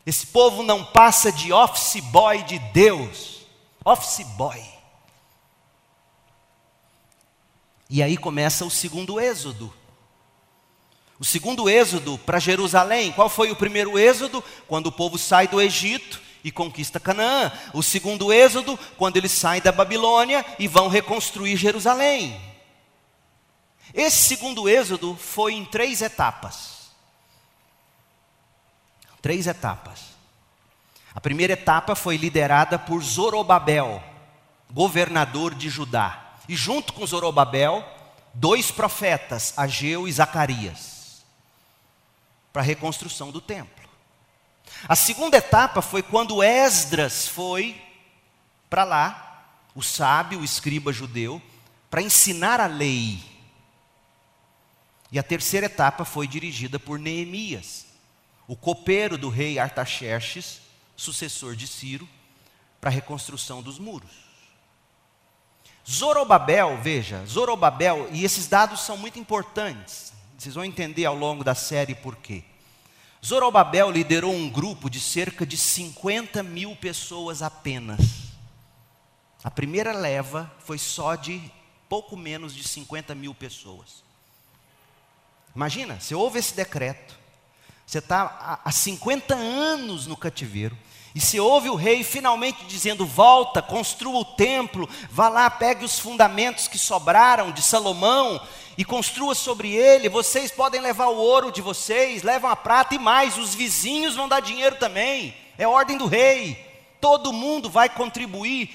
[0.07, 3.47] Esse povo não passa de office boy de Deus,
[3.85, 4.63] office boy.
[7.91, 9.73] E aí começa o segundo êxodo.
[11.19, 14.43] O segundo êxodo para Jerusalém, qual foi o primeiro êxodo?
[14.67, 17.53] Quando o povo sai do Egito e conquista Canaã.
[17.73, 22.41] O segundo êxodo, quando eles saem da Babilônia e vão reconstruir Jerusalém.
[23.93, 26.91] Esse segundo êxodo foi em três etapas.
[29.23, 30.15] Três etapas.
[31.15, 34.03] A primeira etapa foi liderada por Zorobabel,
[34.69, 36.35] governador de Judá.
[36.49, 37.83] E junto com Zorobabel,
[38.35, 40.94] dois profetas, Ageu e Zacarias
[42.55, 43.85] para a reconstrução do templo.
[44.89, 47.83] A segunda etapa foi quando Esdras foi
[48.71, 51.43] para lá, o sábio, o escriba judeu,
[51.91, 53.19] para ensinar a lei.
[55.11, 57.87] E a terceira etapa foi dirigida por Neemias,
[58.47, 60.61] o copeiro do rei Artaxerxes,
[60.95, 62.09] sucessor de Ciro,
[62.81, 64.13] para a reconstrução dos muros.
[65.91, 71.55] Zorobabel, veja, Zorobabel, e esses dados são muito importantes, vocês vão entender ao longo da
[71.55, 72.45] série por quê.
[73.25, 78.01] Zorobabel liderou um grupo de cerca de 50 mil pessoas apenas.
[79.43, 81.41] A primeira leva foi só de
[81.89, 84.03] pouco menos de 50 mil pessoas.
[85.55, 87.19] Imagina, você ouve esse decreto,
[87.87, 90.77] você está há 50 anos no cativeiro,
[91.15, 95.99] e se ouve o rei finalmente dizendo: Volta, construa o templo, vá lá, pegue os
[95.99, 98.45] fundamentos que sobraram de Salomão
[98.77, 100.09] e construa sobre ele.
[100.09, 104.29] Vocês podem levar o ouro de vocês, levam a prata e mais, os vizinhos vão
[104.29, 105.35] dar dinheiro também.
[105.57, 106.57] É ordem do rei,
[107.01, 108.71] todo mundo vai contribuir.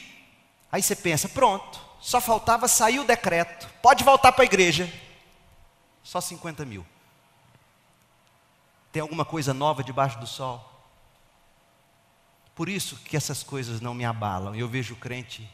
[0.71, 4.91] Aí você pensa: Pronto, só faltava sair o decreto, pode voltar para a igreja.
[6.03, 6.85] Só 50 mil.
[8.91, 10.65] Tem alguma coisa nova debaixo do sol?
[12.55, 14.55] Por isso que essas coisas não me abalam.
[14.55, 15.49] Eu vejo o crente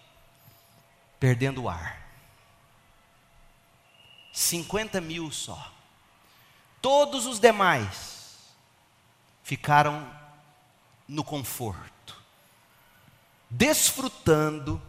[1.19, 2.04] perdendo o ar.
[4.35, 5.71] 50 mil só.
[6.81, 8.35] Todos os demais
[9.43, 10.05] ficaram
[11.07, 12.21] no conforto,
[13.49, 14.81] desfrutando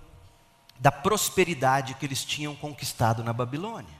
[0.81, 3.95] da prosperidade que eles tinham conquistado na Babilônia.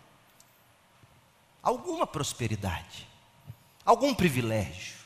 [1.63, 3.07] Alguma prosperidade,
[3.85, 4.97] algum privilégio.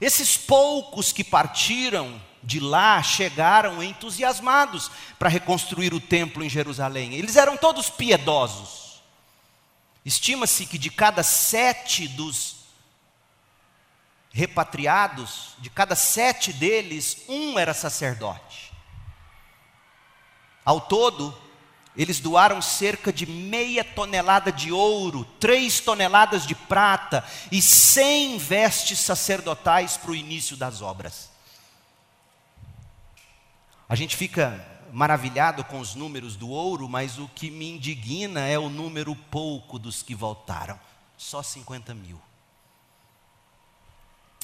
[0.00, 7.14] Esses poucos que partiram de lá chegaram entusiasmados para reconstruir o templo em Jerusalém.
[7.14, 8.87] Eles eram todos piedosos.
[10.08, 12.60] Estima-se que de cada sete dos
[14.30, 18.72] repatriados, de cada sete deles, um era sacerdote.
[20.64, 21.38] Ao todo,
[21.94, 29.00] eles doaram cerca de meia tonelada de ouro, três toneladas de prata e cem vestes
[29.00, 31.28] sacerdotais para o início das obras.
[33.86, 38.58] A gente fica maravilhado com os números do ouro, mas o que me indigna é
[38.58, 40.76] o número pouco dos que voltaram
[41.16, 42.20] só 50 mil.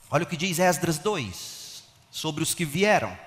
[0.09, 3.18] Olha o que diz Esdras 2 sobre os que vieram.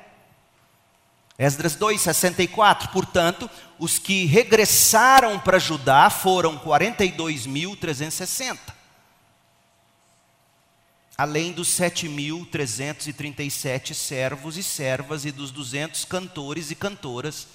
[1.38, 2.94] Esdras 2:64.
[2.94, 8.77] Portanto, os que regressaram para Judá foram 42.360.
[11.18, 17.48] Além dos 7.337 servos e servas e dos 200 cantores e cantoras,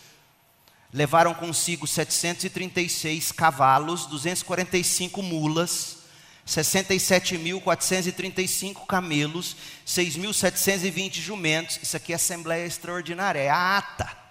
[0.93, 5.99] levaram consigo 736 cavalos, 245 mulas,
[6.45, 9.55] 67.435 camelos,
[9.87, 11.79] 6.720 jumentos.
[11.81, 14.22] Isso aqui é Assembleia Extraordinária, é a ata.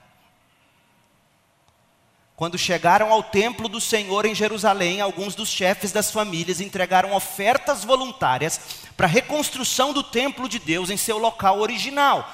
[2.41, 7.83] Quando chegaram ao templo do Senhor em Jerusalém, alguns dos chefes das famílias entregaram ofertas
[7.83, 8.59] voluntárias
[8.97, 12.27] para a reconstrução do templo de Deus em seu local original.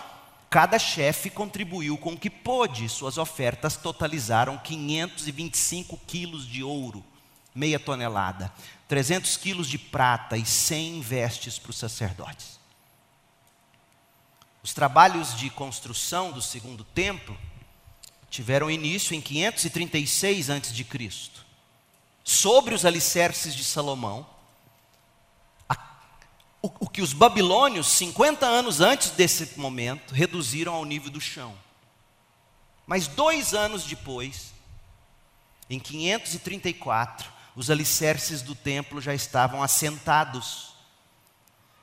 [0.49, 7.03] Cada chefe contribuiu com o que pôde, suas ofertas totalizaram 525 quilos de ouro,
[7.53, 8.49] meia tonelada,
[8.87, 12.57] 300 quilos de prata e 100 vestes para os sacerdotes.
[14.63, 17.37] Os trabalhos de construção do segundo templo
[18.29, 20.85] tiveram início em 536 a.C.
[22.23, 24.27] Sobre os alicerces de Salomão,
[26.61, 31.55] o, o que os babilônios, 50 anos antes desse momento, reduziram ao nível do chão.
[32.85, 34.53] Mas dois anos depois,
[35.69, 40.66] em 534, os alicerces do templo já estavam assentados.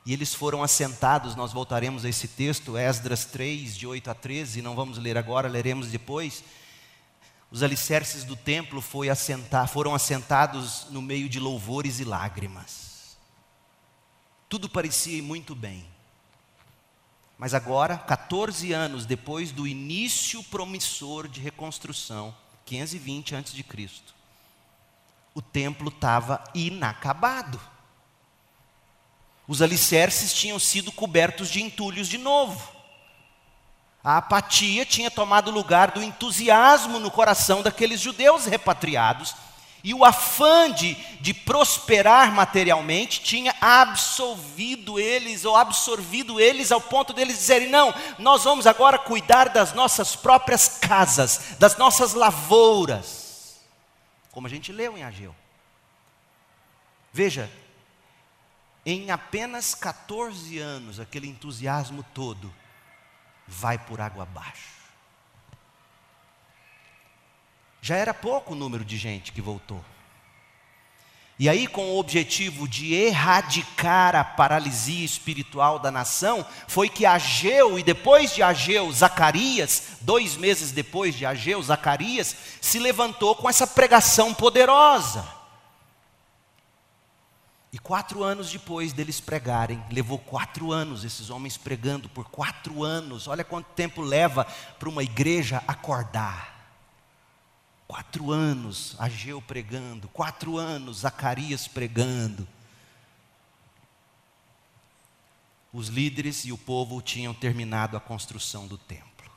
[0.05, 4.61] E eles foram assentados, nós voltaremos a esse texto, Esdras 3, de 8 a 13,
[4.61, 6.43] não vamos ler agora, leremos depois.
[7.49, 13.17] Os alicerces do templo assentar, foram assentados no meio de louvores e lágrimas.
[14.47, 15.85] Tudo parecia muito bem.
[17.37, 23.65] Mas agora, 14 anos depois do início promissor de reconstrução, 520 a.C.,
[25.33, 27.59] o templo estava inacabado.
[29.47, 32.73] Os alicerces tinham sido cobertos de entulhos de novo.
[34.03, 39.35] A apatia tinha tomado lugar do entusiasmo no coração daqueles judeus repatriados,
[39.83, 47.13] e o afã de, de prosperar materialmente tinha absolvido eles, ou absorvido eles, ao ponto
[47.13, 53.25] deles dizerem: não, nós vamos agora cuidar das nossas próprias casas, das nossas lavouras
[54.35, 55.33] como a gente leu em Ageu.
[57.13, 57.49] Veja,
[58.85, 62.53] em apenas 14 anos, aquele entusiasmo todo
[63.47, 64.75] vai por água abaixo.
[67.81, 69.83] Já era pouco o número de gente que voltou.
[71.37, 77.77] E aí, com o objetivo de erradicar a paralisia espiritual da nação, foi que Ageu,
[77.77, 83.67] e depois de Ageu, Zacarias, dois meses depois de Ageu, Zacarias, se levantou com essa
[83.67, 85.34] pregação poderosa.
[87.75, 93.27] E quatro anos depois deles pregarem, levou quatro anos esses homens pregando por quatro anos.
[93.27, 94.45] Olha quanto tempo leva
[94.79, 96.55] para uma igreja acordar.
[97.85, 102.47] Quatro anos Ageu pregando, quatro anos Zacarias pregando.
[105.73, 109.29] Os líderes e o povo tinham terminado a construção do templo.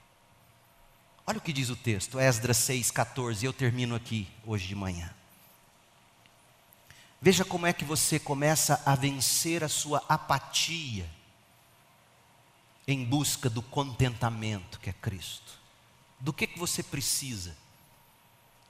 [1.26, 5.17] Olha o que diz o texto, Esdras 6,14, eu termino aqui hoje de manhã.
[7.20, 11.08] Veja como é que você começa a vencer a sua apatia
[12.86, 15.58] em busca do contentamento que é Cristo.
[16.20, 17.56] Do que, que você precisa?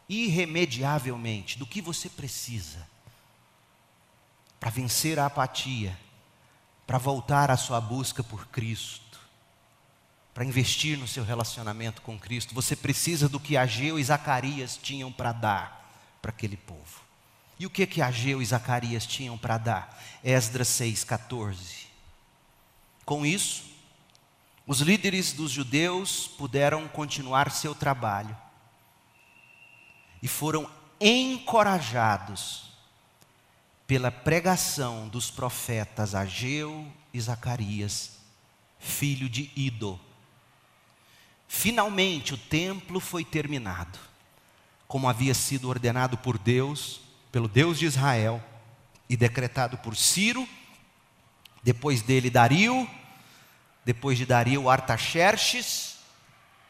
[0.09, 2.87] irremediavelmente do que você precisa
[4.59, 5.97] para vencer a apatia,
[6.87, 9.21] para voltar à sua busca por Cristo,
[10.35, 12.55] para investir no seu relacionamento com Cristo.
[12.55, 17.08] Você precisa do que Ageu e Zacarias tinham para dar para aquele povo.
[17.59, 20.03] E o que que Ageu e Zacarias tinham para dar?
[20.23, 21.89] Esdras 6:14.
[23.05, 23.65] Com isso,
[24.67, 28.37] os líderes dos judeus puderam continuar seu trabalho
[30.23, 30.71] e foram
[31.01, 32.69] encorajados
[33.87, 38.19] pela pregação dos profetas Ageu e Zacarias,
[38.79, 39.99] filho de Ido.
[41.49, 43.99] Finalmente o templo foi terminado,
[44.87, 48.43] como havia sido ordenado por Deus, pelo Deus de Israel,
[49.09, 50.47] e decretado por Ciro,
[51.63, 52.89] depois dele Dario,
[53.85, 55.97] depois de Dario Artaxerxes,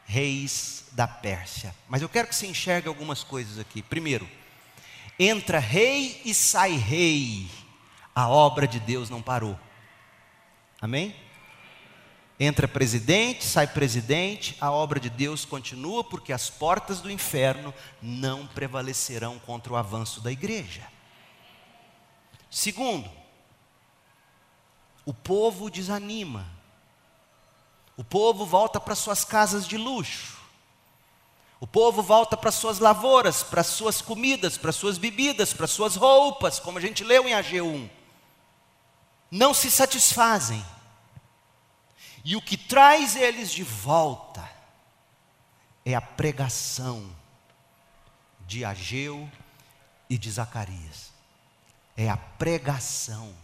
[0.07, 1.75] reis da Pérsia.
[1.89, 3.83] Mas eu quero que você enxergue algumas coisas aqui.
[3.83, 4.29] Primeiro,
[5.19, 7.49] entra rei e sai rei.
[8.15, 9.59] A obra de Deus não parou.
[10.81, 11.15] Amém?
[12.41, 18.47] Entra presidente, sai presidente, a obra de Deus continua, porque as portas do inferno não
[18.47, 20.87] prevalecerão contra o avanço da igreja.
[22.49, 23.11] Segundo,
[25.05, 26.47] o povo desanima,
[27.97, 30.39] o povo volta para suas casas de luxo.
[31.61, 36.61] O povo volta para suas lavouras, para suas comidas, para suas bebidas, para suas roupas,
[36.61, 37.91] como a gente leu em AG1.
[39.29, 40.65] Não se satisfazem.
[42.25, 44.49] E o que traz eles de volta
[45.85, 47.11] é a pregação
[48.47, 49.31] de Ageu
[50.09, 51.13] e de Zacarias.
[51.97, 53.35] É a pregação.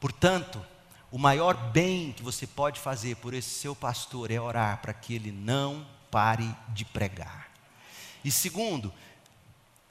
[0.00, 0.64] Portanto,
[1.10, 5.14] o maior bem que você pode fazer por esse seu pastor é orar para que
[5.14, 7.48] ele não pare de pregar.
[8.24, 8.92] E segundo,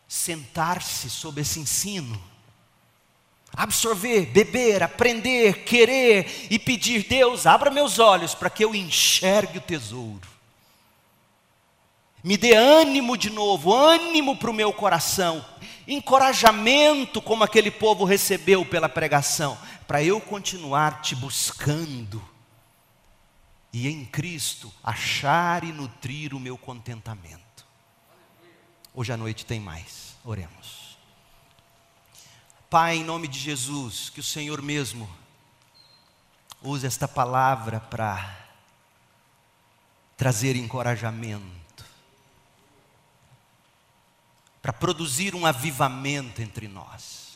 [0.08, 2.22] sentar-se sob esse ensino.
[3.58, 9.62] Absorver, beber, aprender, querer e pedir, Deus, abra meus olhos para que eu enxergue o
[9.62, 10.28] tesouro.
[12.24, 15.44] Me dê ânimo de novo, ânimo para o meu coração,
[15.88, 19.58] encorajamento como aquele povo recebeu pela pregação
[19.88, 22.24] para eu continuar te buscando
[23.74, 27.66] e em Cristo achar e nutrir o meu contentamento.
[28.94, 30.77] Hoje à noite tem mais, oremos.
[32.70, 35.10] Pai, em nome de Jesus, que o Senhor mesmo
[36.62, 38.48] use esta palavra para
[40.16, 41.86] trazer encorajamento,
[44.62, 47.28] para produzir um avivamento entre nós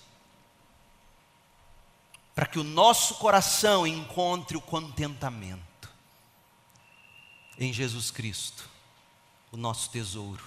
[2.41, 5.89] para que o nosso coração encontre o contentamento
[7.57, 8.67] em Jesus Cristo,
[9.51, 10.43] o nosso tesouro,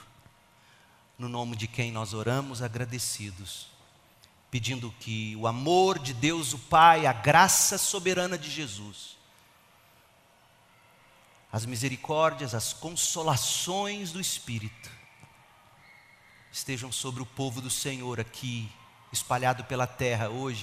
[1.19, 3.69] no nome de quem nós oramos agradecidos,
[4.55, 9.19] pedindo que o amor de Deus o Pai, a graça soberana de Jesus,
[11.51, 14.89] as misericórdias, as consolações do Espírito
[16.53, 18.71] estejam sobre o povo do Senhor aqui,
[19.11, 20.63] espalhado pela terra hoje